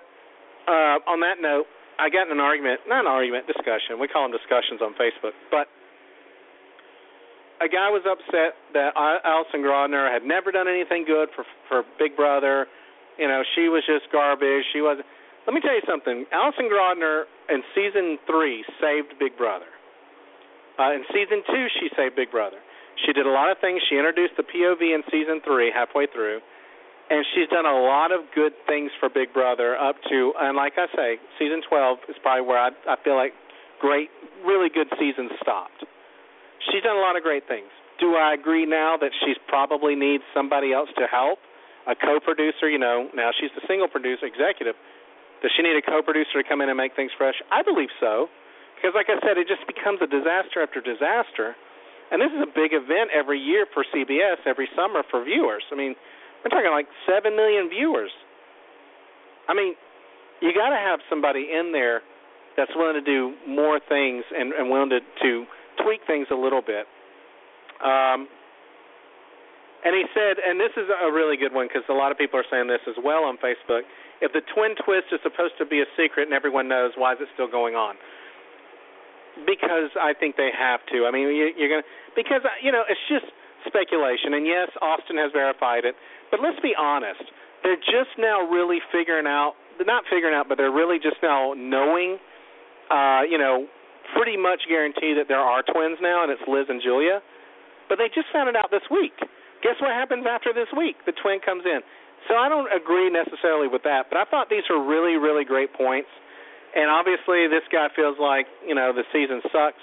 [0.68, 1.66] uh, on that note,
[1.98, 3.98] I got in an argument, not an argument, discussion.
[4.00, 5.34] We call them discussions on Facebook.
[5.50, 5.66] But
[7.58, 12.16] a guy was upset that Allison Grodner had never done anything good for for Big
[12.16, 12.68] Brother.
[13.18, 14.66] You know, she was just garbage.
[14.74, 15.02] She was.
[15.48, 16.26] Let me tell you something.
[16.32, 19.72] Allison Grodner in season three saved Big Brother.
[20.78, 22.62] Uh, in season two, she saved Big Brother.
[23.06, 23.82] She did a lot of things.
[23.90, 26.42] She introduced the POV in season three, halfway through
[27.10, 30.74] and she's done a lot of good things for Big Brother up to, and like
[30.76, 33.32] I say, season 12 is probably where I, I feel like
[33.80, 34.10] great,
[34.46, 35.88] really good seasons stopped.
[36.68, 37.72] She's done a lot of great things.
[38.00, 41.40] Do I agree now that she's probably needs somebody else to help?
[41.88, 44.76] A co-producer, you know, now she's the single producer executive.
[45.42, 47.40] Does she need a co-producer to come in and make things fresh?
[47.50, 48.28] I believe so,
[48.76, 51.56] because like I said, it just becomes a disaster after disaster.
[52.12, 55.64] And this is a big event every year for CBS, every summer for viewers.
[55.72, 55.96] I mean,
[56.44, 58.12] we're talking like seven million viewers.
[59.48, 59.74] I mean,
[60.42, 62.02] you got to have somebody in there
[62.58, 65.46] that's willing to do more things and, and willing to, to
[65.84, 66.86] tweak things a little bit.
[67.84, 68.28] Um,
[69.86, 72.40] and he said, and this is a really good one because a lot of people
[72.40, 73.86] are saying this as well on Facebook.
[74.20, 77.22] If the twin twist is supposed to be a secret and everyone knows, why is
[77.22, 77.96] it still going on?
[79.46, 81.06] Because I think they have to.
[81.06, 81.86] I mean, you, you're gonna
[82.18, 83.30] because you know it's just
[83.70, 84.34] speculation.
[84.34, 85.94] And yes, Austin has verified it.
[86.32, 87.24] But let's be honest.
[87.64, 91.54] They're just now really figuring out, they're not figuring out, but they're really just now
[91.58, 92.18] knowing,
[92.90, 93.68] uh, you know,
[94.16, 97.20] pretty much guarantee that there are twins now, and it's Liz and Julia.
[97.90, 99.16] But they just found it out this week.
[99.64, 100.96] Guess what happens after this week?
[101.06, 101.82] The twin comes in.
[102.28, 105.74] So I don't agree necessarily with that, but I thought these were really, really great
[105.74, 106.10] points.
[106.76, 109.82] And obviously, this guy feels like you know the season sucks.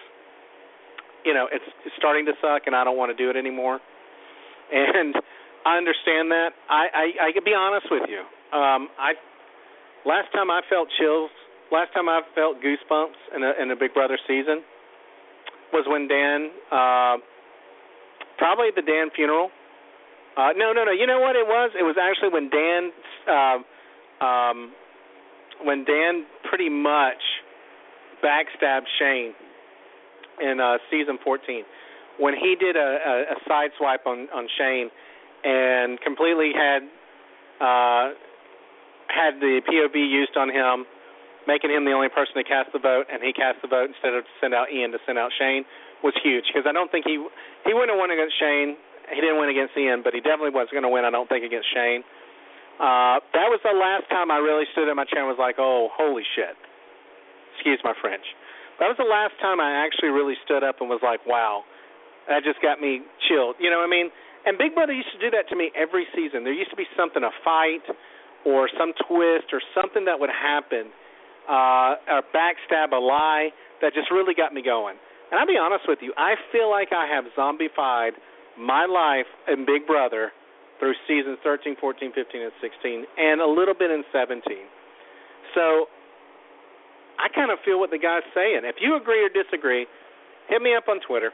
[1.24, 3.80] You know, it's, it's starting to suck, and I don't want to do it anymore.
[4.72, 5.14] And
[5.64, 6.50] I understand that.
[6.68, 8.20] I I, I can be honest with you.
[8.56, 9.14] Um, I
[10.04, 11.30] last time I felt chills,
[11.72, 14.62] last time I felt goosebumps in a in a Big Brother season
[15.72, 17.16] was when Dan uh,
[18.38, 19.50] Probably the Dan funeral.
[20.36, 20.90] Uh, no, no, no.
[20.90, 21.70] You know what it was?
[21.78, 22.90] It was actually when Dan,
[23.30, 24.72] uh, um,
[25.62, 27.22] when Dan pretty much
[28.24, 29.32] backstabbed Shane
[30.40, 31.62] in uh, season 14
[32.18, 34.90] when he did a, a, a side swipe on on Shane
[35.44, 36.82] and completely had
[37.60, 38.16] uh,
[39.12, 40.88] had the POV used on him,
[41.46, 44.16] making him the only person to cast the vote, and he cast the vote instead
[44.16, 45.64] of to send out Ian to send out Shane
[46.02, 47.20] was huge because I don't think he
[47.64, 48.76] he wouldn't have won against Shane.
[49.12, 51.04] He didn't win against Ian, but he definitely was going to win.
[51.04, 52.00] I don't think against Shane.
[52.80, 55.56] Uh, that was the last time I really stood in my chair and was like,
[55.60, 56.56] "Oh, holy shit!"
[57.54, 58.24] Excuse my French.
[58.80, 61.64] That was the last time I actually really stood up and was like, "Wow."
[62.28, 63.56] That just got me chilled.
[63.60, 64.08] You know what I mean?
[64.46, 66.44] And Big Brother used to do that to me every season.
[66.44, 67.84] There used to be something, a fight,
[68.44, 70.92] or some twist, or something that would happen,
[71.48, 73.48] uh, a backstab, a lie
[73.80, 74.96] that just really got me going.
[75.30, 78.12] And I'll be honest with you, I feel like I have zombified
[78.58, 80.30] my life in Big Brother
[80.78, 84.42] through seasons 13, 14, 15, and 16, and a little bit in 17.
[85.54, 85.86] So
[87.18, 88.62] I kind of feel what the guy's saying.
[88.64, 89.86] If you agree or disagree,
[90.48, 91.30] hit me up on Twitter,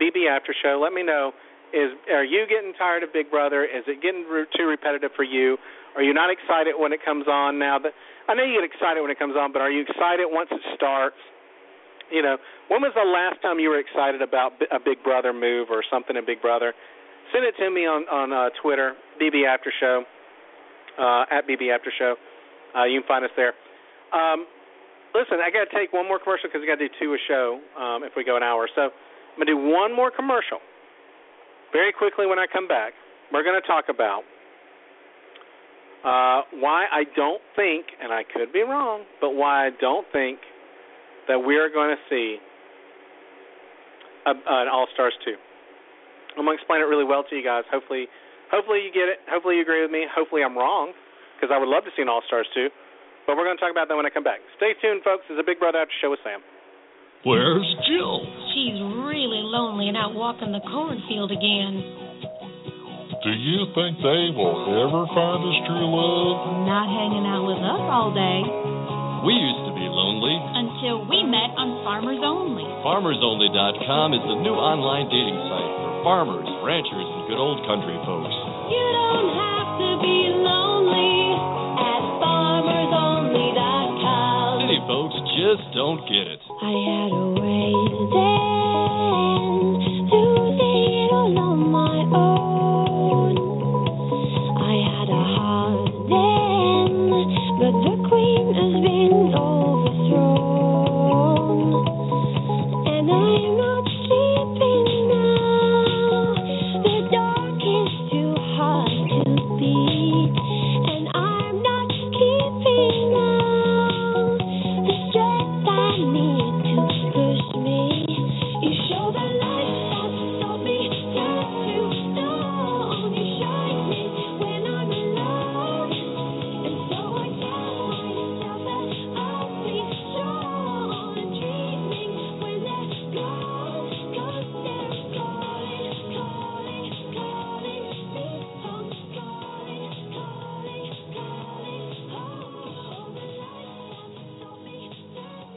[0.00, 0.78] BB After Show.
[0.82, 1.32] Let me know.
[1.74, 3.66] Is are you getting tired of Big Brother?
[3.66, 4.22] Is it getting
[4.54, 5.58] too repetitive for you?
[5.98, 7.82] Are you not excited when it comes on now?
[7.82, 7.90] That
[8.30, 10.62] I know you get excited when it comes on, but are you excited once it
[10.78, 11.18] starts?
[12.14, 12.38] You know,
[12.70, 16.14] when was the last time you were excited about a Big Brother move or something
[16.14, 16.74] in Big Brother?
[17.34, 20.06] Send it to me on on uh, Twitter, BB After Show,
[20.94, 22.14] uh, at BB After Show.
[22.70, 23.58] Uh, you can find us there.
[24.14, 24.46] Um,
[25.10, 27.20] listen, I got to take one more commercial because I got to do two a
[27.26, 28.70] show um, if we go an hour.
[28.70, 28.94] So
[29.34, 30.62] I'm gonna do one more commercial.
[31.74, 32.94] Very quickly when I come back,
[33.34, 34.22] we're going to talk about
[36.06, 40.38] uh, why I don't think, and I could be wrong, but why I don't think
[41.26, 42.38] that we're going to see
[44.26, 45.34] a, an All Stars 2.
[46.38, 47.66] I'm going to explain it really well to you guys.
[47.74, 48.06] Hopefully,
[48.54, 49.18] hopefully you get it.
[49.26, 50.06] Hopefully you agree with me.
[50.06, 50.94] Hopefully I'm wrong,
[51.34, 52.70] because I would love to see an All Stars 2.
[53.26, 54.38] But we're going to talk about that when I come back.
[54.62, 55.26] Stay tuned, folks.
[55.26, 56.38] It's a Big Brother After Show with Sam.
[57.26, 58.22] Where's Jill?
[58.54, 58.93] She's really
[59.54, 61.78] lonely and out walking the cornfield again.
[63.22, 66.66] Do you think they will ever find us true love?
[66.66, 68.42] Not hanging out with us all day.
[69.22, 70.34] We used to be lonely.
[70.58, 72.66] Until we met on Farmers Only.
[72.82, 78.34] FarmersOnly.com is the new online dating site for farmers, ranchers, and good old country folks.
[78.74, 81.38] You don't have to be lonely
[81.78, 84.66] at FarmersOnly.com.
[84.66, 86.42] City folks just don't get it.
[86.42, 87.70] I had a way
[88.10, 89.83] then to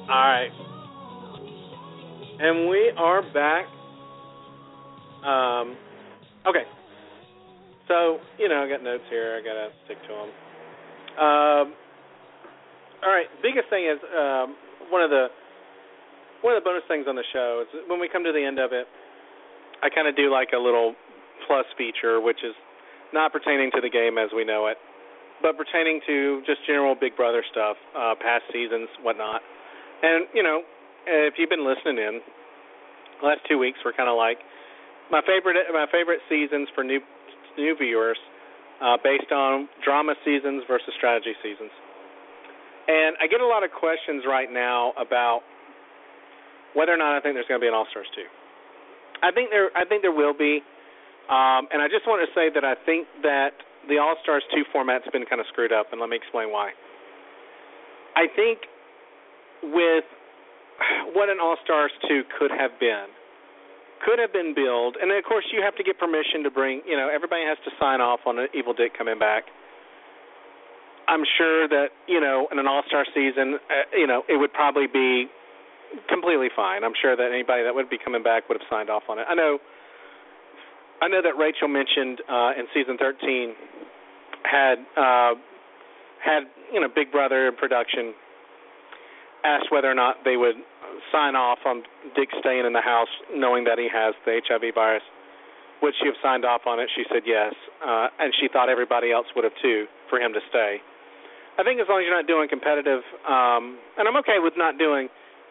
[0.10, 0.52] All right.
[2.40, 3.66] And we are back.
[5.20, 5.76] Um,
[6.48, 6.64] okay.
[7.90, 9.36] So, you know, I got notes here.
[9.36, 10.32] I got to stick to them.
[11.20, 11.66] Um,
[13.04, 13.28] all right.
[13.44, 14.56] Biggest thing is um,
[14.90, 15.28] one of the
[16.40, 18.60] one of the bonus things on the show is when we come to the end
[18.60, 18.88] of it,
[19.84, 20.96] I kind of do like a little
[21.48, 22.56] plus feature, which is
[23.12, 24.78] not pertaining to the game as we know it,
[25.42, 29.42] but pertaining to just general Big Brother stuff, uh, past seasons, whatnot.
[30.04, 30.62] And you know,
[31.06, 32.22] if you've been listening in,
[33.22, 34.38] the last two weeks were kind of like
[35.10, 37.00] my favorite my favorite seasons for new
[37.58, 38.18] new viewers,
[38.82, 41.72] uh, based on drama seasons versus strategy seasons.
[42.88, 45.42] And I get a lot of questions right now about
[46.74, 48.30] whether or not I think there's going to be an All Stars two.
[49.24, 50.62] I think there I think there will be,
[51.28, 53.58] um, and I just want to say that I think that
[53.90, 56.72] the All Stars two format's been kind of screwed up, and let me explain why.
[58.16, 58.70] I think
[59.64, 60.06] with
[61.14, 63.08] what an All Stars 2 could have been,
[64.06, 66.96] could have been billed, and of course you have to get permission to bring, you
[66.96, 69.44] know, everybody has to sign off on an Evil Dick coming back.
[71.08, 74.54] I'm sure that, you know, in an All Star season, uh, you know, it would
[74.54, 75.28] probably be
[76.10, 76.84] completely fine.
[76.84, 79.26] I'm sure that anybody that would be coming back would have signed off on it.
[79.30, 79.60] I know
[81.02, 83.54] I know that Rachel mentioned uh, in season 13
[84.44, 85.34] had uh,
[86.24, 86.44] had
[86.74, 88.14] you know Big Brother in production
[89.44, 90.56] asked whether or not they would
[91.12, 91.84] sign off on
[92.16, 95.04] Dick staying in the house, knowing that he has the HIV virus.
[95.82, 96.90] Would she have signed off on it?
[96.96, 97.54] She said yes,
[97.86, 100.82] uh, and she thought everybody else would have too for him to stay.
[101.58, 104.78] I think as long as you're not doing competitive, um, and I'm okay with not
[104.78, 105.10] doing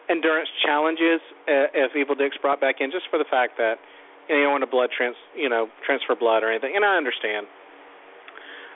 [0.09, 3.79] endurance challenges uh, if Evil Dick's brought back in, just for the fact that
[4.27, 6.83] you, know, you don't want to blood trans, you know, transfer blood or anything, and
[6.83, 7.47] I understand.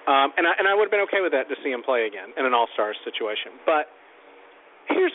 [0.08, 2.08] Um, and I and I would have been okay with that to see him play
[2.08, 3.60] again in an All Stars situation.
[3.68, 3.92] But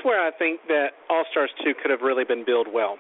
[0.06, 2.96] where I think that All Stars two could have really been billed well.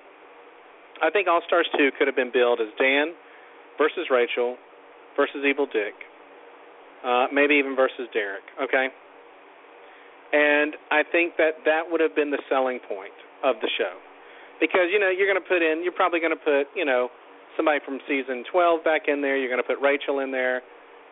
[1.00, 3.14] I think All Stars two could have been billed as Dan
[3.78, 4.58] versus Rachel
[5.14, 5.94] versus Evil Dick,
[7.06, 8.42] uh, maybe even versus Derek.
[8.60, 8.88] Okay.
[10.32, 13.94] And I think that that would have been the selling point of the show,
[14.58, 17.08] because you know you're going to put in, you're probably going to put, you know,
[17.56, 19.38] somebody from season 12 back in there.
[19.38, 20.60] You're going to put Rachel in there.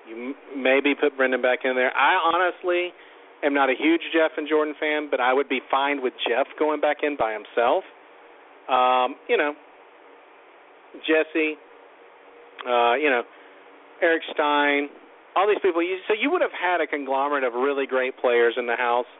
[0.08, 1.94] You m- maybe put Brendan back in there.
[1.96, 2.92] I honestly
[3.44, 6.46] am not a huge Jeff and Jordan fan, but I would be fine with Jeff
[6.58, 7.84] going back in by himself.
[8.68, 9.52] Um, you know,
[11.06, 11.54] Jesse,
[12.66, 13.22] uh, you know,
[14.00, 14.88] Eric Stein,
[15.36, 15.82] all these people.
[15.82, 19.10] You, so you would have had a conglomerate of really great players in the house,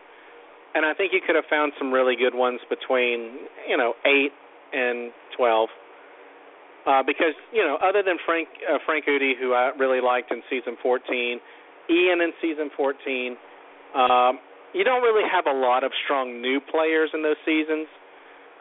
[0.74, 4.32] and I think you could have found some really good ones between you know eight
[4.72, 5.68] and twelve.
[6.86, 10.42] Uh, because you know, other than Frank uh, Frank Eudy, who I really liked in
[10.50, 11.40] season 14,
[11.90, 13.36] Ian in season 14,
[13.94, 14.38] um,
[14.74, 17.86] you don't really have a lot of strong new players in those seasons.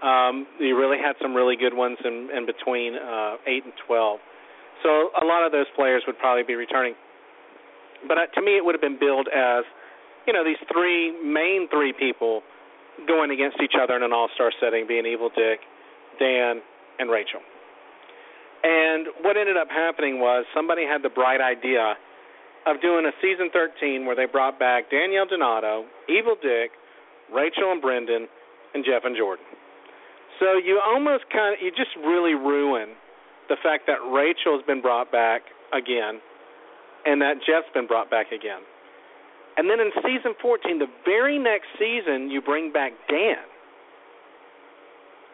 [0.03, 4.19] Um, you really had some really good ones in, in between uh, 8 and 12.
[4.83, 6.93] So a lot of those players would probably be returning.
[8.07, 9.63] But uh, to me, it would have been billed as,
[10.27, 12.43] you know, these three main three people
[13.07, 15.59] going against each other in an all-star setting, being Evil Dick,
[16.19, 16.61] Dan,
[16.99, 17.39] and Rachel.
[18.63, 21.95] And what ended up happening was somebody had the bright idea
[22.65, 26.71] of doing a season 13 where they brought back Danielle Donato, Evil Dick,
[27.33, 28.27] Rachel and Brendan,
[28.73, 29.45] and Jeff and Jordan.
[30.39, 32.95] So you almost kind of you just really ruin
[33.49, 35.43] the fact that Rachel has been brought back
[35.73, 36.19] again,
[37.05, 38.63] and that Jeff's been brought back again.
[39.57, 43.45] And then in season 14, the very next season, you bring back Dan,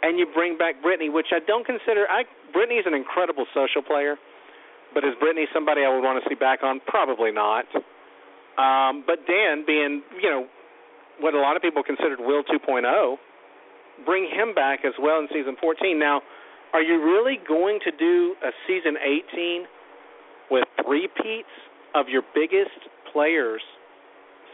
[0.02, 2.06] and you bring back Brittany, which I don't consider.
[2.10, 4.18] I Brittany's an incredible social player,
[4.94, 6.82] but is Brittany somebody I would want to see back on?
[6.88, 7.66] Probably not.
[8.58, 10.48] Um, but Dan, being you know
[11.20, 13.16] what a lot of people considered Will 2.0,
[14.06, 16.00] bring him back as well in season 14.
[16.00, 16.22] Now,
[16.74, 18.96] are you really going to do a season
[19.34, 19.66] 18
[20.52, 21.50] with three peats
[21.96, 23.62] of your biggest players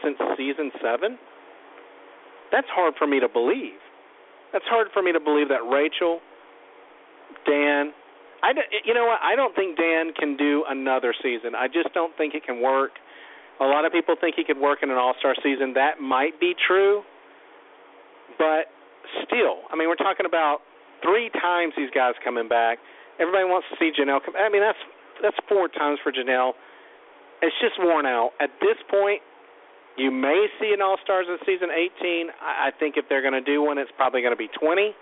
[0.02, 1.18] since season seven?
[2.52, 3.78] That's hard for me to believe.
[4.52, 6.20] That's hard for me to believe that Rachel,
[7.44, 7.92] Dan,
[8.46, 9.18] I you know what?
[9.22, 11.58] I don't think Dan can do another season.
[11.58, 12.92] I just don't think it can work.
[13.58, 15.74] A lot of people think he could work in an All-Star season.
[15.74, 17.02] That might be true,
[18.38, 18.70] but
[19.24, 20.60] still, I mean, we're talking about
[21.02, 22.78] three times these guys coming back.
[23.18, 24.36] Everybody wants to see Janelle come.
[24.38, 24.78] I mean, that's
[25.22, 26.52] that's four times for Janelle.
[27.42, 28.30] It's just worn out.
[28.38, 29.26] At this point,
[29.96, 32.30] you may see an All Stars in season 18.
[32.38, 34.94] I, I think if they're going to do one, it's probably going to be 20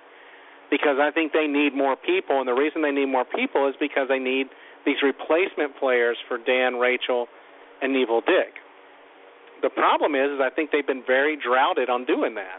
[0.75, 2.43] because I think they need more people.
[2.43, 4.51] And the reason they need more people is because they need
[4.83, 7.31] these replacement players for Dan, Rachel,
[7.79, 8.59] and Evil Dick.
[9.63, 12.59] The problem is, is I think they've been very droughted on doing that.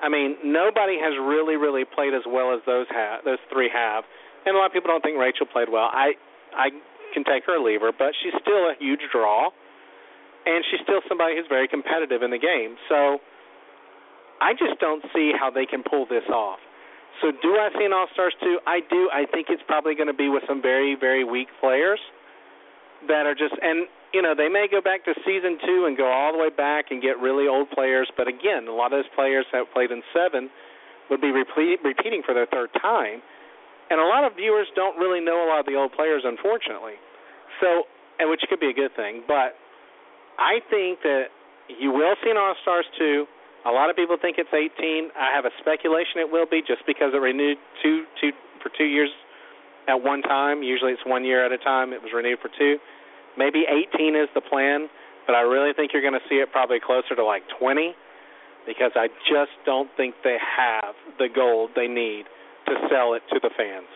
[0.00, 4.08] I mean, nobody has really, really played as well as those have, those three have,
[4.48, 5.92] and a lot of people don't think Rachel played well.
[5.92, 6.16] I,
[6.56, 6.72] I
[7.12, 9.52] can take her or leave her, but she's still a huge draw,
[10.48, 12.80] and she's still somebody who's very competitive in the game.
[12.88, 13.20] So,
[14.40, 16.58] I just don't see how they can pull this off.
[17.22, 18.58] So, do I see an All Stars two?
[18.66, 19.08] I do.
[19.12, 22.00] I think it's probably going to be with some very, very weak players
[23.08, 26.08] that are just and you know they may go back to season two and go
[26.08, 29.12] all the way back and get really old players but again a lot of those
[29.14, 30.48] players that played in seven
[31.10, 33.20] would be repeat, repeating for their third time
[33.90, 36.96] and a lot of viewers don't really know a lot of the old players unfortunately
[37.60, 37.84] so
[38.18, 39.56] and which could be a good thing but
[40.38, 41.28] i think that
[41.68, 43.26] you will see an all stars two
[43.66, 46.82] a lot of people think it's 18 i have a speculation it will be just
[46.86, 48.30] because it renewed two two
[48.62, 49.10] for two years
[49.88, 52.76] at one time usually it's one year at a time it was renewed for two
[53.36, 54.88] Maybe 18 is the plan,
[55.26, 57.94] but I really think you're going to see it probably closer to like 20
[58.66, 62.24] because I just don't think they have the gold they need
[62.66, 63.90] to sell it to the fans.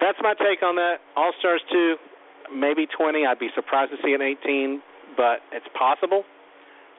[0.00, 1.00] That's my take on that.
[1.16, 1.96] All Stars 2,
[2.54, 3.26] maybe 20.
[3.26, 4.82] I'd be surprised to see an 18,
[5.16, 6.24] but it's possible.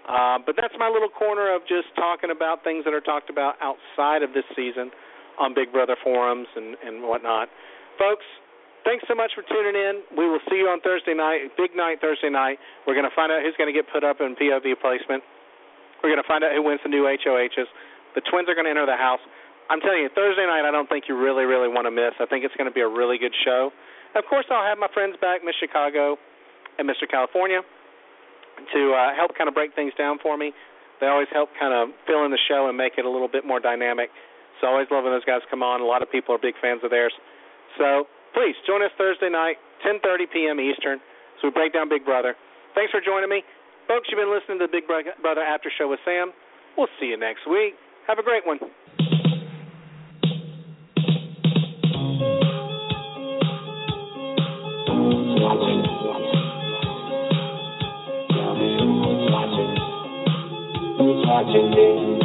[0.06, 3.58] Uh, but that's my little corner of just talking about things that are talked about
[3.58, 4.94] outside of this season
[5.42, 7.50] on Big Brother forums and, and whatnot.
[7.98, 8.24] Folks,
[8.86, 10.06] thanks so much for tuning in.
[10.14, 11.50] We will see you on Thursday night.
[11.58, 12.62] Big night Thursday night.
[12.86, 15.26] We're going to find out who's going to get put up in POV placement.
[16.06, 17.66] We're going to find out who wins the new HOHs.
[18.14, 19.20] The twins are going to enter the house.
[19.74, 22.14] I'm telling you, Thursday night, I don't think you really, really want to miss.
[22.22, 23.74] I think it's going to be a really good show.
[24.14, 26.16] Of course, I'll have my friends back, Miss Chicago
[26.78, 27.10] and Mr.
[27.10, 27.66] California,
[28.58, 30.52] to uh, help kind of break things down for me.
[31.02, 33.46] They always help kind of fill in the show and make it a little bit
[33.46, 34.10] more dynamic.
[34.60, 35.82] So always love when those guys come on.
[35.82, 37.12] A lot of people are big fans of theirs.
[37.78, 40.60] So please join us Thursday night, 10:30 p.m.
[40.60, 41.00] Eastern,
[41.42, 42.36] so we break down Big Brother.
[42.74, 43.44] Thanks for joining me,
[43.88, 44.08] folks.
[44.10, 46.32] You've been listening to the Big Brother After Show with Sam.
[46.78, 47.76] We'll see you next week.
[48.08, 48.60] Have a great one.
[61.36, 62.25] Watching me.